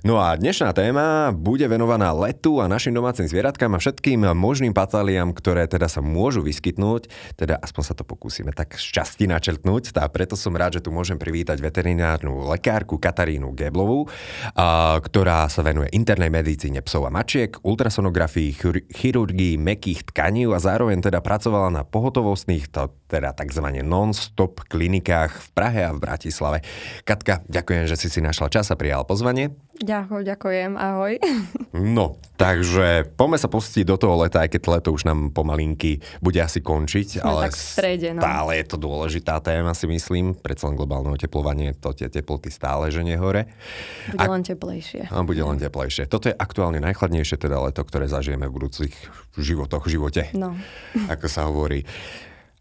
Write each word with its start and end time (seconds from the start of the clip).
No 0.00 0.16
a 0.16 0.32
dnešná 0.32 0.72
téma 0.72 1.28
bude 1.28 1.68
venovaná 1.68 2.08
letu 2.16 2.56
a 2.56 2.72
našim 2.72 2.96
domácim 2.96 3.28
zvieratkám 3.28 3.76
a 3.76 3.82
všetkým 3.82 4.32
možným 4.32 4.72
patáliam, 4.72 5.28
ktoré 5.28 5.68
teda 5.68 5.92
sa 5.92 6.00
môžu 6.00 6.40
vyskytnúť, 6.40 7.12
teda 7.36 7.60
aspoň 7.60 7.82
sa 7.84 7.92
to 7.92 8.08
pokúsime 8.08 8.48
tak 8.56 8.80
šťastí 8.80 9.28
načrtnúť. 9.28 9.92
A 10.00 10.08
preto 10.08 10.40
som 10.40 10.56
rád, 10.56 10.80
že 10.80 10.84
tu 10.84 10.88
môžem 10.88 11.20
privítať 11.20 11.60
veterinárnu 11.60 12.48
lekárku 12.48 12.96
Katarínu 12.96 13.52
Geblovú, 13.52 14.08
ktorá 15.04 15.44
sa 15.52 15.60
venuje 15.60 15.92
internej 15.92 16.32
medicíne 16.32 16.80
psov 16.80 17.04
a 17.04 17.12
mačiek, 17.12 17.60
ultrasonografii, 17.60 18.56
chirurgii 18.88 19.60
mekých 19.60 20.08
tkaní 20.08 20.48
a 20.48 20.56
zároveň 20.56 21.04
teda 21.04 21.20
pracovala 21.20 21.68
na 21.68 21.82
pohotovostných, 21.84 22.72
to, 22.72 22.88
teda 23.10 23.34
tzv. 23.34 23.66
non-stop 23.82 24.62
klinikách 24.70 25.34
v 25.34 25.48
Prahe 25.50 25.80
a 25.82 25.90
v 25.90 25.98
Bratislave. 25.98 26.62
Katka, 27.02 27.42
ďakujem, 27.50 27.90
že 27.90 27.98
si 27.98 28.06
si 28.06 28.22
našla 28.22 28.46
čas 28.46 28.70
a 28.70 28.78
prijal 28.78 29.02
pozvanie. 29.02 29.50
Ďakujem, 29.80 30.24
ďakujem, 30.28 30.70
ahoj. 30.76 31.14
No, 31.70 32.18
takže 32.34 33.06
poďme 33.14 33.38
sa 33.38 33.46
pustiť 33.46 33.86
do 33.86 33.94
toho 33.94 34.18
leta, 34.26 34.42
aj 34.42 34.50
keď 34.50 34.60
leto 34.74 34.90
už 34.90 35.06
nám 35.06 35.30
pomalinky 35.30 36.02
bude 36.18 36.42
asi 36.42 36.58
končiť, 36.58 37.22
Sme 37.22 37.24
ale 37.24 37.40
tak 37.46 37.54
v 37.54 37.62
strede, 37.62 38.08
no. 38.10 38.20
stále 38.20 38.50
je 38.58 38.64
to 38.66 38.76
dôležitá 38.76 39.38
téma, 39.38 39.70
si 39.70 39.86
myslím. 39.86 40.34
Predsa 40.34 40.66
len 40.66 40.74
globálne 40.74 41.14
oteplovanie, 41.14 41.78
to 41.78 41.94
tie 41.94 42.10
teploty 42.10 42.50
stále 42.50 42.90
že 42.90 43.06
nehore. 43.06 43.46
Bude 44.10 44.18
a, 44.18 44.34
len 44.34 44.42
teplejšie. 44.42 45.14
A 45.14 45.22
bude 45.22 45.40
len 45.46 45.62
teplejšie. 45.62 46.10
Toto 46.10 46.26
je 46.26 46.34
aktuálne 46.34 46.82
najchladnejšie 46.82 47.38
teda 47.38 47.62
leto, 47.62 47.86
ktoré 47.86 48.10
zažijeme 48.10 48.50
v 48.50 48.54
budúcich 48.60 48.92
životoch, 49.38 49.86
živote. 49.86 50.26
No. 50.34 50.58
Ako 51.06 51.30
sa 51.30 51.46
hovorí. 51.46 51.86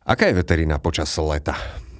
Aká 0.09 0.25
je 0.25 0.41
veterina 0.41 0.81
počas 0.81 1.13
leta? 1.21 1.53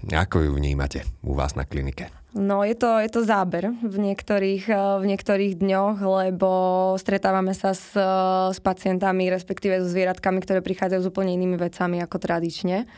Ako 0.09 0.41
ju 0.41 0.57
vnímate 0.57 1.05
u 1.21 1.37
vás 1.37 1.53
na 1.53 1.61
klinike? 1.61 2.09
No 2.33 2.65
je 2.65 2.73
to, 2.73 2.97
je 2.97 3.05
to 3.05 3.21
záber 3.21 3.69
v 3.69 3.95
niektorých, 4.01 4.65
eh, 4.65 4.81
v 4.97 5.05
niektorých 5.13 5.61
dňoch, 5.61 6.01
lebo 6.01 6.49
stretávame 6.97 7.53
sa 7.53 7.77
s, 7.77 7.93
eh, 7.93 8.01
s 8.49 8.57
pacientami, 8.65 9.29
respektíve 9.29 9.85
so 9.85 9.93
zvieratkami, 9.93 10.41
ktoré 10.41 10.65
prichádzajú 10.65 11.05
s 11.05 11.09
úplne 11.13 11.37
inými 11.37 11.61
vecami 11.61 12.01
ako 12.01 12.17
tradične. 12.17 12.89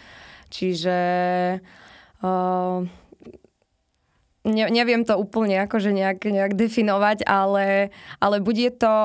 Čiže 0.48 1.00
uh, 2.24 2.84
ne, 4.44 4.66
neviem 4.68 5.08
to 5.08 5.16
úplne 5.16 5.64
akože 5.64 5.96
nejak, 5.96 6.28
nejak 6.28 6.60
definovať, 6.60 7.24
ale, 7.24 7.96
ale 8.20 8.44
bude 8.44 8.68
to 8.76 8.96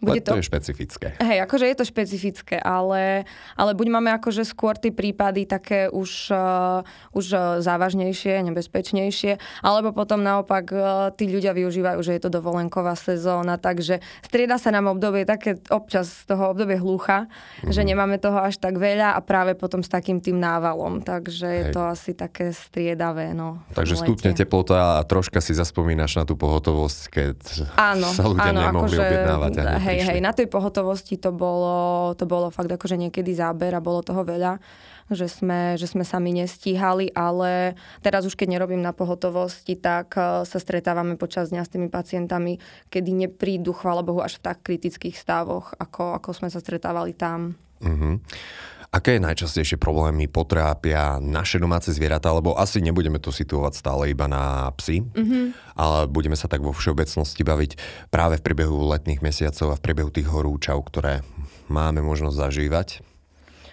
bude 0.00 0.24
to, 0.24 0.32
to 0.32 0.40
je 0.40 0.48
špecifické. 0.48 1.06
Hej, 1.20 1.44
akože 1.44 1.64
je 1.68 1.76
to 1.76 1.84
špecifické, 1.84 2.56
ale, 2.56 3.28
ale 3.54 3.70
buď 3.76 3.86
máme 4.00 4.10
akože 4.16 4.48
skôr 4.48 4.72
tie 4.80 4.88
prípady 4.90 5.44
také 5.44 5.92
už, 5.92 6.32
uh, 6.32 6.80
už 7.12 7.26
uh, 7.36 7.40
závažnejšie, 7.60 8.40
nebezpečnejšie, 8.48 9.36
alebo 9.60 9.92
potom 9.92 10.24
naopak 10.24 10.64
uh, 10.72 11.12
tí 11.12 11.28
ľudia 11.28 11.52
využívajú, 11.52 12.00
že 12.00 12.16
je 12.16 12.22
to 12.24 12.32
dovolenková 12.32 12.96
sezóna, 12.96 13.60
takže 13.60 14.00
strieda 14.24 14.56
sa 14.56 14.72
nám 14.72 14.88
obdobie 14.88 15.28
také 15.28 15.60
občas 15.68 16.24
z 16.24 16.32
toho 16.32 16.56
obdobie 16.56 16.80
hlucha, 16.80 17.28
mm-hmm. 17.28 17.72
že 17.72 17.82
nemáme 17.84 18.16
toho 18.16 18.40
až 18.40 18.56
tak 18.56 18.80
veľa 18.80 19.12
a 19.12 19.20
práve 19.20 19.52
potom 19.52 19.84
s 19.84 19.92
takým 19.92 20.24
tým 20.24 20.40
návalom, 20.40 21.04
takže 21.04 21.46
Hej. 21.46 21.56
je 21.60 21.64
to 21.76 21.80
asi 21.84 22.10
také 22.16 22.56
striedavé. 22.56 23.36
No, 23.36 23.60
takže 23.76 24.00
stupne 24.00 24.32
teplota 24.32 24.98
a 24.98 25.04
troška 25.04 25.44
si 25.44 25.52
zaspomínaš 25.52 26.16
na 26.16 26.24
tú 26.24 26.40
pohotovosť, 26.40 27.00
keď 27.12 27.38
áno, 27.76 28.08
sa 28.16 28.24
ľudia 28.24 28.52
áno, 28.56 28.60
nemohli 28.64 28.96
akože, 28.96 29.04
objednávať. 29.04 29.52
Hej, 29.80 29.89
hej, 29.90 30.06
hej, 30.06 30.20
na 30.22 30.30
tej 30.30 30.46
pohotovosti 30.46 31.18
to 31.18 31.34
bolo, 31.34 32.12
to 32.14 32.28
bolo 32.28 32.52
fakt 32.54 32.70
akože 32.70 32.94
niekedy 32.94 33.34
záber 33.34 33.74
a 33.74 33.82
bolo 33.82 34.06
toho 34.06 34.22
veľa, 34.22 34.62
že 35.10 35.26
sme, 35.26 35.74
že 35.74 35.90
sme 35.90 36.06
sami 36.06 36.30
nestíhali, 36.30 37.10
ale 37.18 37.74
teraz 37.98 38.22
už 38.22 38.38
keď 38.38 38.58
nerobím 38.58 38.78
na 38.78 38.94
pohotovosti, 38.94 39.74
tak 39.74 40.14
eh, 40.14 40.46
sa 40.46 40.58
stretávame 40.62 41.18
počas 41.18 41.50
dňa 41.50 41.62
s 41.66 41.72
tými 41.72 41.88
pacientami, 41.90 42.62
kedy 42.88 43.26
neprídu, 43.26 43.74
chvála 43.74 44.06
Bohu, 44.06 44.22
až 44.22 44.38
v 44.38 44.44
tak 44.46 44.62
kritických 44.62 45.18
stavoch, 45.18 45.74
ako, 45.76 46.14
ako 46.16 46.30
sme 46.30 46.48
sa 46.48 46.62
stretávali 46.62 47.12
tam. 47.18 47.58
Uh-huh. 47.80 48.20
Aké 48.90 49.22
najčastejšie 49.22 49.78
problémy 49.78 50.26
potrápia 50.26 51.22
naše 51.22 51.62
domáce 51.62 51.94
zvieratá, 51.94 52.34
lebo 52.34 52.58
asi 52.58 52.82
nebudeme 52.82 53.22
to 53.22 53.30
situovať 53.30 53.78
stále 53.78 54.10
iba 54.10 54.26
na 54.26 54.66
psy, 54.82 55.06
mm-hmm. 55.06 55.78
ale 55.78 56.10
budeme 56.10 56.34
sa 56.34 56.50
tak 56.50 56.58
vo 56.58 56.74
všeobecnosti 56.74 57.46
baviť 57.46 57.78
práve 58.10 58.42
v 58.42 58.44
priebehu 58.50 58.90
letných 58.90 59.22
mesiacov 59.22 59.70
a 59.70 59.78
v 59.78 59.84
priebehu 59.86 60.10
tých 60.10 60.26
horúčav, 60.26 60.82
ktoré 60.82 61.22
máme 61.70 62.02
možnosť 62.02 62.34
zažívať. 62.34 62.88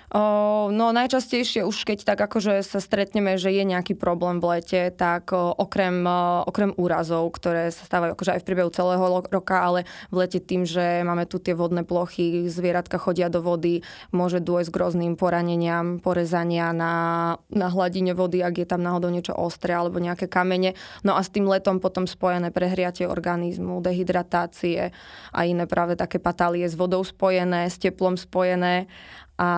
No 0.08 0.86
najčastejšie 0.96 1.68
už 1.68 1.84
keď 1.84 2.08
tak 2.08 2.20
akože 2.32 2.64
sa 2.64 2.80
stretneme, 2.80 3.36
že 3.36 3.52
je 3.52 3.68
nejaký 3.68 3.92
problém 4.00 4.40
v 4.40 4.56
lete, 4.56 4.88
tak 4.96 5.36
okrem, 5.36 6.08
okrem 6.48 6.72
úrazov, 6.80 7.28
ktoré 7.36 7.76
sa 7.76 7.84
stávajú 7.84 8.16
akože 8.16 8.40
aj 8.40 8.40
v 8.40 8.48
priebehu 8.48 8.72
celého 8.72 9.04
roka, 9.28 9.60
ale 9.60 9.84
v 10.08 10.24
lete 10.24 10.40
tým, 10.40 10.64
že 10.64 11.04
máme 11.04 11.28
tu 11.28 11.44
tie 11.44 11.52
vodné 11.52 11.84
plochy, 11.84 12.48
zvieratka 12.48 12.96
chodia 12.96 13.28
do 13.28 13.44
vody, 13.44 13.84
môže 14.16 14.40
dôjsť 14.40 14.72
k 14.72 14.80
rôznym 14.80 15.14
poraneniam, 15.20 16.00
porezania 16.00 16.72
na, 16.72 17.36
na 17.52 17.68
hladine 17.68 18.16
vody, 18.16 18.40
ak 18.40 18.64
je 18.64 18.68
tam 18.68 18.88
náhodou 18.88 19.12
niečo 19.12 19.36
ostré 19.36 19.76
alebo 19.76 20.00
nejaké 20.00 20.32
kamene. 20.32 20.72
No 21.04 21.20
a 21.20 21.22
s 21.24 21.36
tým 21.36 21.52
letom 21.52 21.84
potom 21.84 22.08
spojené 22.08 22.56
prehriatie 22.56 23.12
organizmu, 23.12 23.84
dehydratácie 23.84 24.96
a 25.36 25.40
iné 25.44 25.68
práve 25.68 26.00
také 26.00 26.16
patálie 26.16 26.64
s 26.64 26.80
vodou 26.80 27.04
spojené, 27.04 27.68
s 27.68 27.76
teplom 27.76 28.16
spojené 28.16 28.88
a, 29.38 29.50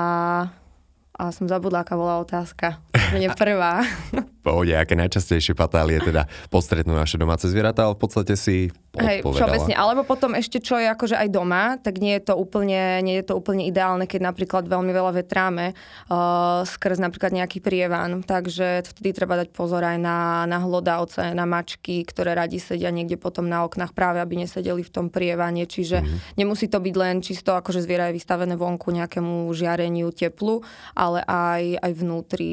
a 1.16 1.24
som 1.32 1.48
zabudla, 1.48 1.88
aká 1.88 1.96
bola 1.96 2.20
otázka. 2.20 2.84
Mne 3.16 3.32
prvá. 3.34 3.82
Pohode, 4.46 4.76
aké 4.76 4.96
najčastejšie 5.00 5.56
patálie 5.56 6.04
teda 6.04 6.28
postretnú 6.52 6.96
naše 6.96 7.16
domáce 7.16 7.48
zvieratá, 7.48 7.88
ale 7.88 7.96
v 7.96 8.02
podstate 8.04 8.36
si 8.36 8.72
Hej, 9.00 9.20
všeobecne. 9.24 9.74
Alebo 9.74 10.04
potom 10.04 10.36
ešte, 10.36 10.60
čo 10.60 10.76
je 10.76 10.88
akože 10.92 11.16
aj 11.16 11.30
doma, 11.32 11.80
tak 11.80 12.04
nie 12.04 12.20
je 12.20 12.32
to 12.32 12.34
úplne, 12.36 13.00
nie 13.02 13.20
je 13.24 13.32
to 13.32 13.34
úplne 13.40 13.64
ideálne, 13.64 14.06
keď 14.06 14.30
napríklad 14.30 14.68
veľmi 14.68 14.92
veľa 14.92 15.12
vetráme 15.24 15.74
uh, 15.74 16.62
skrz 16.68 17.00
napríklad 17.00 17.32
nejaký 17.32 17.64
prievan. 17.64 18.22
Takže 18.22 18.84
vtedy 18.84 19.16
treba 19.16 19.40
dať 19.40 19.56
pozor 19.56 19.82
aj 19.82 19.98
na, 19.98 20.44
na 20.46 20.60
hlodavce, 20.60 21.32
na 21.32 21.48
mačky, 21.48 22.04
ktoré 22.04 22.36
radi 22.36 22.60
sedia 22.60 22.92
niekde 22.92 23.16
potom 23.16 23.48
na 23.48 23.64
oknách 23.64 23.96
práve, 23.96 24.20
aby 24.20 24.44
nesedeli 24.44 24.84
v 24.84 24.92
tom 24.92 25.08
prievane. 25.08 25.64
Čiže 25.64 26.04
mm-hmm. 26.04 26.20
nemusí 26.36 26.68
to 26.68 26.84
byť 26.84 26.96
len 26.96 27.24
čisto, 27.24 27.56
akože 27.56 27.84
zviera 27.84 28.12
je 28.12 28.18
vystavené 28.20 28.60
vonku 28.60 28.92
nejakému 28.92 29.48
žiareniu, 29.56 30.12
teplu, 30.12 30.66
ale 30.98 31.24
aj, 31.24 31.80
aj 31.80 31.92
vnútri 31.96 32.52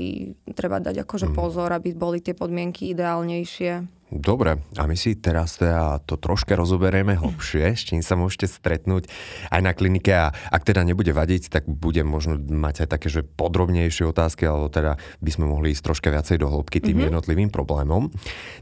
treba 0.55 0.79
dať 0.79 1.03
akože 1.03 1.33
mm-hmm. 1.33 1.41
pozor, 1.41 1.71
aby 1.75 1.91
boli 1.97 2.23
tie 2.23 2.37
podmienky 2.37 2.95
ideálnejšie. 2.95 3.96
Dobre, 4.07 4.63
a 4.79 4.87
my 4.87 4.95
si 4.95 5.19
teraz 5.19 5.59
teda 5.59 5.99
to 6.07 6.15
troška 6.15 6.55
rozoberieme 6.55 7.19
hlbšie, 7.19 7.75
s 7.75 7.91
čím 7.91 8.07
sa 8.07 8.15
môžete 8.15 8.47
stretnúť 8.47 9.11
aj 9.51 9.61
na 9.67 9.75
klinike 9.75 10.15
a 10.15 10.31
ak 10.31 10.63
teda 10.63 10.87
nebude 10.87 11.11
vadiť, 11.11 11.51
tak 11.51 11.67
budem 11.67 12.07
možno 12.07 12.39
mať 12.39 12.87
aj 12.87 12.89
také, 12.95 13.11
že 13.11 13.27
podrobnejšie 13.27 14.07
otázky, 14.07 14.47
alebo 14.47 14.71
teda 14.71 14.95
by 15.19 15.31
sme 15.35 15.51
mohli 15.51 15.75
ísť 15.75 15.83
troška 15.91 16.15
viacej 16.15 16.39
do 16.39 16.47
hĺbky 16.47 16.79
tým 16.79 17.03
mm-hmm. 17.03 17.07
jednotlivým 17.11 17.51
problémom. 17.51 18.07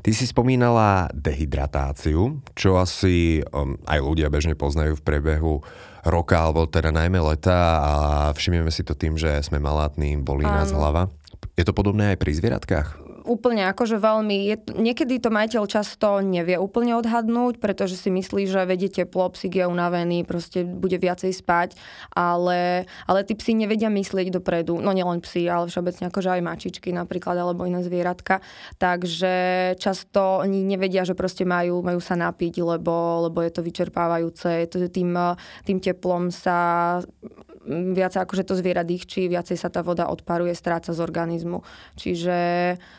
Ty 0.00 0.10
si 0.16 0.24
spomínala 0.24 1.12
dehydratáciu, 1.12 2.40
čo 2.56 2.80
asi 2.80 3.44
um, 3.52 3.76
aj 3.84 4.00
ľudia 4.00 4.32
bežne 4.32 4.56
poznajú 4.56 4.96
v 4.96 5.04
priebehu 5.04 5.60
roka, 6.08 6.40
alebo 6.40 6.64
teda 6.64 6.88
najmä 6.88 7.20
leta 7.20 7.84
a 7.84 7.92
všimneme 8.32 8.72
si 8.72 8.80
to 8.80 8.96
tým, 8.96 9.20
že 9.20 9.44
sme 9.44 9.60
malátni, 9.60 10.16
bolí 10.16 10.48
nás 10.48 10.72
hlava. 10.72 11.12
Je 11.52 11.68
to 11.68 11.76
podobné 11.76 12.16
aj 12.16 12.18
pri 12.18 12.32
zvieratkách? 12.32 13.03
Úplne 13.24 13.64
akože 13.72 13.96
veľmi, 13.96 14.36
je, 14.52 14.56
niekedy 14.76 15.16
to 15.18 15.32
majiteľ 15.32 15.64
často 15.64 16.20
nevie 16.20 16.60
úplne 16.60 16.94
odhadnúť, 17.00 17.56
pretože 17.58 17.96
si 17.96 18.12
myslí, 18.12 18.44
že 18.44 18.68
vedie 18.68 18.92
teplo, 18.92 19.32
psík 19.32 19.58
je 19.58 19.66
unavený, 19.66 20.28
proste 20.28 20.62
bude 20.62 21.00
viacej 21.00 21.32
spať, 21.32 21.74
ale, 22.12 22.84
ale 23.08 23.18
tí 23.24 23.32
psi 23.32 23.56
nevedia 23.56 23.88
myslieť 23.88 24.28
dopredu, 24.28 24.76
no 24.78 24.92
nielen 24.92 25.24
psi, 25.24 25.48
ale 25.48 25.72
všeobecne 25.72 26.12
akože 26.12 26.30
aj 26.36 26.42
mačičky 26.44 26.92
napríklad, 26.92 27.40
alebo 27.40 27.64
iné 27.64 27.80
zvieratka, 27.80 28.44
takže 28.76 29.74
často 29.80 30.44
oni 30.44 30.60
nevedia, 30.60 31.08
že 31.08 31.16
proste 31.16 31.48
majú, 31.48 31.80
majú 31.80 31.98
sa 31.98 32.14
napiť, 32.14 32.60
lebo, 32.60 33.26
lebo 33.26 33.40
je 33.40 33.50
to 33.50 33.64
vyčerpávajúce, 33.64 34.68
tým, 34.92 35.16
tým 35.64 35.78
teplom 35.80 36.28
sa 36.28 37.00
viac 37.66 38.14
akože 38.16 38.44
to 38.44 38.54
zviera 38.54 38.84
dýchčí, 38.84 39.26
viacej 39.28 39.56
sa 39.56 39.72
tá 39.72 39.80
voda 39.80 40.08
odparuje, 40.12 40.52
stráca 40.52 40.92
z 40.92 41.00
organizmu. 41.00 41.64
Čiže 41.96 42.36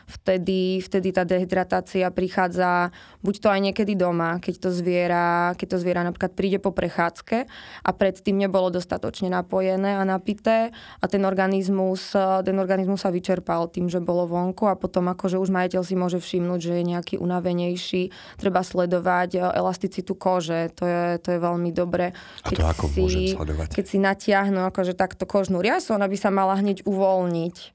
vtedy, 0.10 0.82
vtedy 0.82 1.10
tá 1.14 1.24
dehydratácia 1.24 2.10
prichádza 2.10 2.90
Buď 3.26 3.36
to 3.42 3.50
aj 3.50 3.60
niekedy 3.66 3.98
doma, 3.98 4.38
keď 4.38 4.56
to 4.62 4.70
zviera, 4.70 5.58
keď 5.58 5.68
to 5.74 5.78
zviera 5.82 6.06
napríklad 6.06 6.38
príde 6.38 6.62
po 6.62 6.70
prechádzke 6.70 7.50
a 7.82 7.90
predtým 7.90 8.38
nebolo 8.38 8.70
dostatočne 8.70 9.34
napojené 9.34 9.98
a 9.98 10.06
napité 10.06 10.70
a 11.02 11.06
ten 11.10 11.26
organizmus, 11.26 12.14
ten 12.46 12.58
organizmus 12.62 13.02
sa 13.02 13.10
vyčerpal 13.10 13.66
tým, 13.74 13.90
že 13.90 13.98
bolo 13.98 14.30
vonku 14.30 14.70
a 14.70 14.78
potom 14.78 15.10
akože 15.10 15.42
už 15.42 15.50
majiteľ 15.50 15.82
si 15.82 15.98
môže 15.98 16.22
všimnúť, 16.22 16.60
že 16.62 16.74
je 16.78 16.84
nejaký 16.86 17.16
unavenejší. 17.18 18.14
Treba 18.38 18.62
sledovať 18.62 19.42
elasticitu 19.42 20.14
kože, 20.14 20.70
to 20.78 20.86
je, 20.86 21.18
to 21.18 21.34
je 21.34 21.40
veľmi 21.42 21.74
dobre. 21.74 22.14
Keď 22.46 22.58
a 22.62 22.62
to 22.62 22.66
ako 22.78 22.86
si, 22.94 23.02
môžem 23.02 23.26
sledovať? 23.42 23.68
Keď 23.74 23.86
si 23.90 23.98
natiahnu 23.98 24.62
akože 24.70 24.94
takto 24.94 25.26
kožnú 25.26 25.66
riasu, 25.66 25.98
ona 25.98 26.06
by 26.06 26.18
sa 26.20 26.30
mala 26.30 26.62
hneď 26.62 26.86
uvoľniť. 26.86 27.75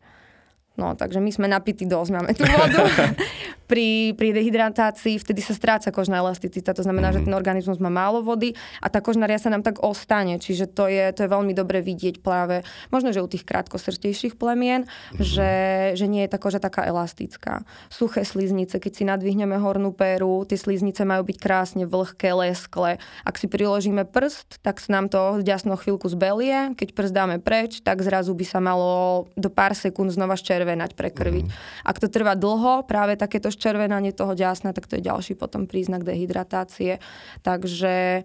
No, 0.80 0.96
takže 0.96 1.20
my 1.20 1.28
sme 1.28 1.44
napití 1.44 1.84
dosť, 1.84 2.10
máme 2.16 2.32
tú 2.32 2.48
vodu. 2.48 2.88
pri, 3.70 4.16
pri 4.16 4.34
dehydratácii 4.34 5.20
vtedy 5.20 5.44
sa 5.44 5.54
stráca 5.54 5.92
kožná 5.92 6.18
elasticita, 6.18 6.72
to 6.72 6.82
znamená, 6.82 7.12
mm-hmm. 7.12 7.20
že 7.20 7.20
mhm. 7.22 7.26
ten 7.30 7.34
organizmus 7.36 7.78
má 7.78 7.92
málo 7.92 8.24
vody 8.24 8.56
a 8.80 8.88
tá 8.88 8.98
kožná 8.98 9.30
riasa 9.30 9.52
nám 9.52 9.62
tak 9.62 9.84
ostane, 9.84 10.40
čiže 10.42 10.72
to 10.72 10.88
je, 10.88 11.12
to 11.14 11.22
je 11.22 11.30
veľmi 11.30 11.52
dobre 11.52 11.78
vidieť 11.84 12.24
práve, 12.24 12.66
možno, 12.88 13.12
že 13.12 13.20
u 13.20 13.28
tých 13.28 13.44
krátkosrtejších 13.44 14.40
plemien, 14.40 14.88
mm-hmm. 14.88 15.20
že, 15.20 15.52
že 16.00 16.06
nie 16.08 16.24
je 16.24 16.32
tá 16.32 16.40
koža 16.40 16.58
taká 16.58 16.88
elastická. 16.88 17.62
Suché 17.92 18.24
sliznice, 18.24 18.80
keď 18.80 18.92
si 18.96 19.04
nadvihneme 19.04 19.60
hornú 19.60 19.92
péru, 19.92 20.48
tie 20.48 20.56
sliznice 20.56 21.04
majú 21.04 21.28
byť 21.28 21.36
krásne 21.36 21.84
vlhké, 21.84 22.32
leskle. 22.32 22.96
Ak 23.22 23.36
si 23.36 23.46
priložíme 23.46 24.08
prst, 24.08 24.64
tak 24.64 24.80
sa 24.80 24.96
nám 24.96 25.12
to 25.12 25.44
ďasno 25.44 25.76
chvíľku 25.76 26.08
zbelie, 26.08 26.72
keď 26.74 26.88
prst 26.96 27.12
dáme 27.12 27.36
preč, 27.38 27.84
tak 27.84 28.00
zrazu 28.00 28.32
by 28.32 28.46
sa 28.48 28.58
malo 28.58 29.26
do 29.36 29.52
pár 29.52 29.76
sekúnd 29.76 30.10
znova 30.10 30.34
ščervenať, 30.70 30.90
prekrviť. 30.94 31.46
Mm-hmm. 31.50 31.86
Ak 31.90 31.96
to 31.98 32.06
trvá 32.06 32.38
dlho, 32.38 32.86
práve 32.86 33.18
takéto 33.18 33.50
červenanie 33.50 34.14
toho 34.14 34.38
ďasna, 34.38 34.70
tak 34.70 34.86
to 34.86 34.96
je 34.98 35.02
ďalší 35.02 35.34
potom 35.34 35.66
príznak 35.66 36.06
dehydratácie. 36.06 37.02
Takže 37.42 38.22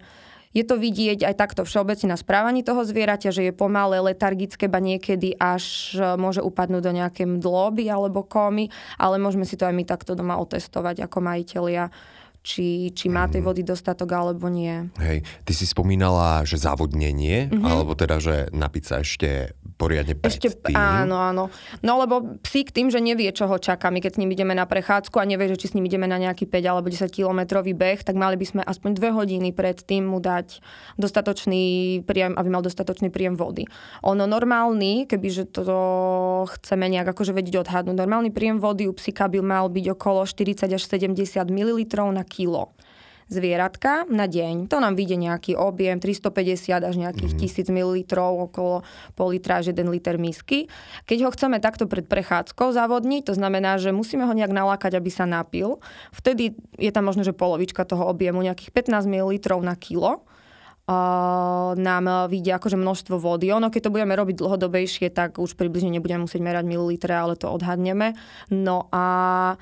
je 0.54 0.64
to 0.64 0.80
vidieť 0.80 1.26
aj 1.26 1.34
takto 1.36 1.62
všeobecne 1.66 2.14
na 2.14 2.18
správaní 2.18 2.62
toho 2.64 2.86
zvieraťa, 2.86 3.34
že 3.34 3.42
je 3.50 3.52
pomalé, 3.52 4.00
letargické, 4.00 4.70
ba 4.70 4.80
niekedy 4.80 5.36
až 5.36 5.92
e, 5.98 6.16
môže 6.16 6.40
upadnúť 6.40 6.80
do 6.80 6.92
nejaké 6.96 7.28
mdloby 7.28 7.84
alebo 7.92 8.24
komy, 8.24 8.72
ale 8.96 9.20
môžeme 9.20 9.44
si 9.44 9.60
to 9.60 9.68
aj 9.68 9.76
my 9.76 9.84
takto 9.84 10.16
doma 10.16 10.40
otestovať 10.40 11.04
ako 11.04 11.18
majiteľia 11.20 11.92
či, 12.46 12.94
či 12.94 13.10
má 13.10 13.26
tej 13.26 13.42
mhm. 13.42 13.48
vody 13.50 13.62
dostatok 13.66 14.08
alebo 14.14 14.46
nie. 14.46 14.86
Hej, 15.02 15.26
ty 15.42 15.52
si 15.52 15.66
spomínala, 15.66 16.46
že 16.46 16.62
závodnenie, 16.62 17.50
mm-hmm. 17.50 17.66
alebo 17.66 17.98
teda, 17.98 18.22
že 18.22 18.36
napiť 18.54 18.84
sa 18.86 19.02
ešte 19.02 19.50
poriadne 19.76 20.16
Ešte, 20.24 20.52
tým. 20.52 20.76
áno, 20.76 21.20
áno. 21.20 21.44
No 21.84 21.92
lebo 22.00 22.40
psík 22.40 22.72
tým, 22.72 22.88
že 22.88 23.00
nevie, 23.00 23.28
čo 23.30 23.44
ho 23.44 23.60
čaká. 23.60 23.92
My 23.92 24.00
keď 24.00 24.16
s 24.16 24.20
ním 24.20 24.32
ideme 24.32 24.56
na 24.56 24.64
prechádzku 24.64 25.20
a 25.20 25.28
nevie, 25.28 25.52
že 25.52 25.60
či 25.60 25.66
s 25.70 25.74
ním 25.76 25.88
ideme 25.88 26.08
na 26.08 26.16
nejaký 26.16 26.48
5 26.48 26.64
alebo 26.64 26.88
10 26.88 27.08
kilometrový 27.12 27.76
beh, 27.76 28.04
tak 28.04 28.16
mali 28.16 28.40
by 28.40 28.46
sme 28.48 28.62
aspoň 28.64 28.90
2 28.96 29.18
hodiny 29.18 29.52
pred 29.52 29.76
tým 29.80 30.08
mu 30.08 30.18
dať 30.18 30.64
dostatočný 30.96 32.00
príjem, 32.08 32.34
aby 32.34 32.48
mal 32.48 32.64
dostatočný 32.64 33.12
príjem 33.12 33.36
vody. 33.36 33.68
Ono 34.04 34.24
normálny, 34.24 35.04
kebyže 35.08 35.52
to 35.52 35.64
chceme 36.56 36.88
nejak 36.88 37.12
akože 37.12 37.36
vedieť 37.36 37.64
odhadnúť, 37.68 37.96
normálny 37.96 38.32
príjem 38.32 38.60
vody 38.60 38.88
u 38.88 38.96
psíka 38.96 39.28
by 39.28 39.44
mal 39.44 39.68
byť 39.68 39.86
okolo 39.92 40.24
40 40.24 40.72
až 40.72 40.82
70 40.84 41.16
ml 41.48 41.78
na 42.12 42.24
kilo 42.24 42.75
zvieratka 43.26 44.06
na 44.06 44.30
deň. 44.30 44.70
To 44.70 44.78
nám 44.78 44.94
vyjde 44.94 45.18
nejaký 45.18 45.52
objem 45.58 45.98
350 45.98 46.86
až 46.86 46.94
nejakých 46.94 47.34
mm-hmm. 47.34 47.66
1000 47.66 47.74
ml, 47.74 47.94
okolo 48.46 48.86
pol 49.18 49.28
litra 49.34 49.58
až 49.58 49.74
1 49.74 49.82
liter 49.90 50.14
misky. 50.16 50.70
Keď 51.10 51.18
ho 51.26 51.30
chceme 51.34 51.58
takto 51.58 51.90
pred 51.90 52.06
prechádzkou 52.06 52.70
zavodniť, 52.70 53.30
to 53.30 53.34
znamená, 53.34 53.82
že 53.82 53.90
musíme 53.90 54.22
ho 54.22 54.32
nejak 54.34 54.54
nalákať, 54.54 54.94
aby 54.94 55.10
sa 55.10 55.26
napil. 55.26 55.82
Vtedy 56.14 56.54
je 56.78 56.90
tam 56.94 57.10
možno, 57.10 57.26
že 57.26 57.34
polovička 57.34 57.82
toho 57.82 58.06
objemu, 58.06 58.46
nejakých 58.46 58.70
15 58.70 59.10
ml 59.10 59.34
na 59.62 59.74
kilo 59.74 60.22
nám 61.74 62.30
vyjde 62.30 62.62
akože 62.62 62.78
množstvo 62.78 63.18
vody. 63.18 63.50
Ono, 63.50 63.74
keď 63.74 63.90
to 63.90 63.94
budeme 63.98 64.14
robiť 64.14 64.38
dlhodobejšie, 64.38 65.10
tak 65.10 65.42
už 65.42 65.58
približne 65.58 65.90
nebudeme 65.90 66.30
musieť 66.30 66.38
merať 66.46 66.62
mililitre, 66.62 67.10
ale 67.10 67.34
to 67.34 67.50
odhadneme. 67.50 68.14
No 68.54 68.86
a 68.94 69.58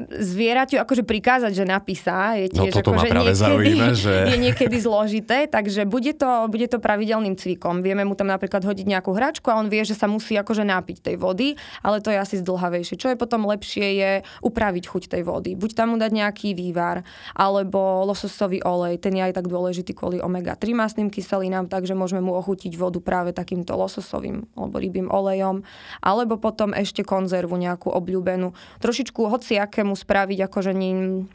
zvieraťu 0.00 0.80
akože 0.80 1.04
prikázať, 1.04 1.52
že 1.52 1.64
napísa, 1.68 2.32
je 2.40 2.48
no, 2.56 2.64
tiež 2.64 2.80
no, 2.80 2.96
akože 2.96 3.08
niekedy, 3.12 3.36
zaujíma, 3.36 3.88
že... 4.08 4.14
je 4.32 4.38
niekedy 4.40 4.76
zložité, 4.80 5.38
takže 5.44 5.84
bude 5.84 6.16
to, 6.16 6.48
bude 6.48 6.64
to 6.72 6.80
pravidelným 6.80 7.36
cvikom. 7.36 7.84
Vieme 7.84 8.08
mu 8.08 8.16
tam 8.16 8.32
napríklad 8.32 8.64
hodiť 8.64 8.88
nejakú 8.88 9.12
hračku 9.12 9.52
a 9.52 9.60
on 9.60 9.68
vie, 9.68 9.84
že 9.84 9.92
sa 9.92 10.08
musí 10.08 10.32
akože 10.40 10.64
napiť 10.64 11.12
tej 11.12 11.16
vody, 11.20 11.60
ale 11.84 12.00
to 12.00 12.08
je 12.08 12.16
asi 12.16 12.40
zdlhavejšie. 12.40 12.96
Čo 12.96 13.12
je 13.12 13.20
potom 13.20 13.44
lepšie 13.44 13.86
je 14.00 14.10
upraviť 14.40 14.84
chuť 14.88 15.02
tej 15.12 15.22
vody. 15.28 15.60
Buď 15.60 15.76
tam 15.76 15.92
mu 15.92 15.96
dať 16.00 16.08
nejaký 16.08 16.56
vývar, 16.56 17.04
alebo 17.36 18.08
lososový 18.08 18.64
olej, 18.64 18.96
ten 18.96 19.12
je 19.12 19.28
aj 19.28 19.36
tak 19.36 19.46
dôležitý 19.52 19.92
kvôli 19.92 20.24
omega-3 20.24 20.72
masným 20.72 21.12
kyselinám, 21.12 21.68
takže 21.68 21.92
môžeme 21.92 22.24
mu 22.24 22.32
ochutiť 22.40 22.80
vodu 22.80 22.96
práve 23.04 23.36
takýmto 23.36 23.76
lososovým 23.76 24.48
alebo 24.56 24.80
rybým 24.80 25.12
olejom, 25.12 25.60
alebo 26.00 26.40
potom 26.40 26.72
ešte 26.72 27.04
konzervu 27.04 27.60
nejakú 27.60 27.92
obľúbenú. 27.92 28.56
Trošičku 28.80 29.28
hociaké 29.28 29.81
mu 29.82 29.94
spraviť, 29.98 30.38
akože 30.48 30.72
ním, 30.74 31.26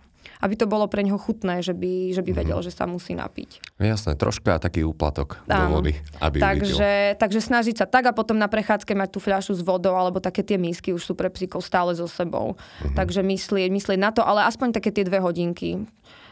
aby 0.41 0.53
to 0.53 0.69
bolo 0.69 0.85
pre 0.85 1.01
neho 1.01 1.17
chutné, 1.17 1.65
že 1.65 1.73
by, 1.73 2.13
že 2.13 2.21
by 2.21 2.31
mhm. 2.33 2.37
vedel, 2.37 2.59
mm. 2.61 2.65
že 2.65 2.71
sa 2.73 2.85
musí 2.85 3.17
napiť. 3.17 3.79
Jasné, 3.79 4.13
troška 4.17 4.59
taký 4.61 4.85
úplatok 4.85 5.41
Áno. 5.47 5.53
do 5.53 5.65
vody, 5.81 5.93
aby 6.21 6.37
takže, 6.41 7.17
takže 7.17 7.39
snažiť 7.41 7.75
sa 7.83 7.85
tak 7.89 8.09
a 8.09 8.13
potom 8.13 8.37
na 8.37 8.49
prechádzke 8.49 8.93
mať 8.93 9.09
tú 9.13 9.19
fľašu 9.21 9.57
s 9.57 9.61
vodou, 9.65 9.95
alebo 9.95 10.21
také 10.21 10.43
tie 10.45 10.59
mísky 10.59 10.93
už 10.93 11.03
sú 11.03 11.13
pre 11.13 11.31
psíkov 11.31 11.65
stále 11.65 11.93
so 11.95 12.05
sebou. 12.05 12.55
Mm-hmm. 12.57 12.95
Takže 12.97 13.21
myslieť, 13.25 13.69
myslieť 13.71 13.99
na 13.99 14.11
to, 14.13 14.21
ale 14.21 14.45
aspoň 14.45 14.77
také 14.77 14.93
tie 14.93 15.07
dve 15.07 15.21
hodinky 15.21 15.83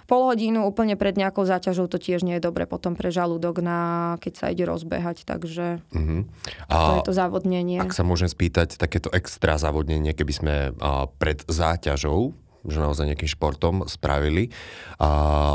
pol 0.05 0.29
hodinu 0.29 0.65
úplne 0.69 0.93
pred 0.95 1.17
nejakou 1.17 1.45
záťažou 1.45 1.89
to 1.89 1.97
tiež 1.97 2.21
nie 2.21 2.37
je 2.37 2.45
dobre 2.45 2.69
potom 2.69 2.93
pre 2.93 3.09
žalúdok, 3.09 3.61
na, 3.61 3.79
keď 4.21 4.33
sa 4.37 4.45
ide 4.53 4.63
rozbehať, 4.65 5.25
takže 5.25 5.81
uh-huh. 5.81 6.21
a 6.69 6.75
to 6.77 6.91
je 7.01 7.07
to 7.09 7.13
závodnenie. 7.13 7.81
Ak 7.81 7.93
sa 7.93 8.05
môžem 8.05 8.29
spýtať, 8.29 8.77
takéto 8.77 9.09
extra 9.11 9.57
závodnenie, 9.57 10.13
keby 10.13 10.33
sme 10.33 10.55
a, 10.77 11.09
pred 11.09 11.41
záťažou 11.49 12.37
že 12.67 12.79
naozaj 12.81 13.13
nejakým 13.13 13.29
športom 13.29 13.85
spravili, 13.85 14.49
a, 14.97 15.07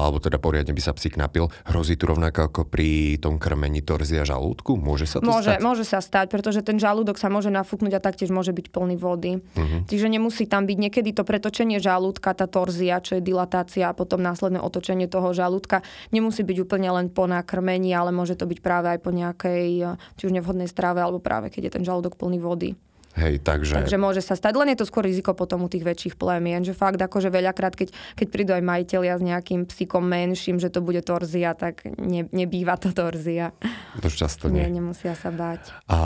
alebo 0.08 0.22
teda 0.22 0.38
poriadne 0.38 0.72
by 0.74 0.82
sa 0.82 0.92
psík 0.94 1.18
napil. 1.20 1.50
Hrozí 1.68 1.94
tu 1.98 2.10
rovnako 2.10 2.50
ako 2.50 2.60
pri 2.66 3.18
tom 3.18 3.36
krmení 3.36 3.82
torzia 3.84 4.22
žalúdku? 4.24 4.78
Môže 4.78 5.06
sa 5.10 5.18
to 5.18 5.28
môže, 5.28 5.52
stať? 5.54 5.60
Môže 5.62 5.84
sa 5.86 5.98
stať, 5.98 6.26
pretože 6.30 6.60
ten 6.62 6.78
žalúdok 6.78 7.18
sa 7.18 7.28
môže 7.28 7.52
nafúknuť 7.52 7.92
a 7.96 8.00
taktiež 8.00 8.30
môže 8.32 8.54
byť 8.54 8.66
plný 8.72 8.96
vody. 8.96 9.40
Uh-huh. 9.40 9.80
Čiže 9.86 10.06
nemusí 10.08 10.46
tam 10.46 10.64
byť 10.66 10.78
niekedy 10.88 11.10
to 11.12 11.22
pretočenie 11.26 11.78
žalúdka, 11.82 12.32
tá 12.34 12.46
torzia, 12.46 13.02
čo 13.02 13.18
je 13.18 13.22
dilatácia 13.24 13.90
a 13.90 13.96
potom 13.96 14.22
následné 14.22 14.62
otočenie 14.62 15.06
toho 15.06 15.34
žalúdka. 15.34 15.82
Nemusí 16.14 16.42
byť 16.42 16.58
úplne 16.62 16.90
len 16.92 17.06
po 17.10 17.26
nakrmení, 17.26 17.92
ale 17.94 18.14
môže 18.14 18.38
to 18.38 18.48
byť 18.48 18.58
práve 18.62 18.88
aj 18.96 19.00
po 19.02 19.10
nejakej, 19.10 19.98
či 20.16 20.22
už 20.26 20.32
nevhodnej 20.32 20.70
strave, 20.70 21.02
alebo 21.02 21.18
práve 21.22 21.50
keď 21.50 21.70
je 21.70 21.74
ten 21.80 21.84
žalúdok 21.84 22.16
plný 22.16 22.38
vody. 22.40 22.70
Hej, 23.18 23.42
takže... 23.42 23.74
takže 23.74 23.98
môže 23.98 24.22
sa 24.22 24.38
stať, 24.38 24.54
len 24.54 24.70
je 24.70 24.78
to 24.78 24.86
skôr 24.86 25.02
riziko 25.02 25.34
potom 25.34 25.66
u 25.66 25.68
tých 25.68 25.82
väčších 25.82 26.14
plemien, 26.14 26.62
že 26.62 26.78
fakt 26.78 27.02
akože 27.02 27.26
veľakrát, 27.26 27.74
keď, 27.74 27.90
keď 28.14 28.26
prídu 28.30 28.52
aj 28.54 28.62
majiteľia 28.62 29.18
s 29.18 29.22
nejakým 29.26 29.66
psíkom 29.66 30.06
menším, 30.06 30.62
že 30.62 30.70
to 30.70 30.78
bude 30.78 31.02
torzia, 31.02 31.58
tak 31.58 31.82
ne, 31.98 32.30
nebýva 32.30 32.78
to 32.78 32.94
torzia. 32.94 33.50
To 33.98 34.06
často 34.06 34.46
nie. 34.46 34.62
nie. 34.62 34.78
nemusia 34.78 35.18
sa 35.18 35.34
báť. 35.34 35.74
A, 35.90 35.98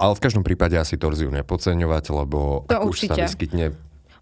ale 0.00 0.16
v 0.16 0.22
každom 0.24 0.40
prípade 0.40 0.80
asi 0.80 0.96
torziu 0.96 1.28
nepodceňovať, 1.28 2.04
lebo 2.16 2.64
to 2.64 2.72
ak 2.72 2.88
určite. 2.88 3.12
už 3.12 3.20
sa 3.20 3.28
vyskytne 3.28 3.66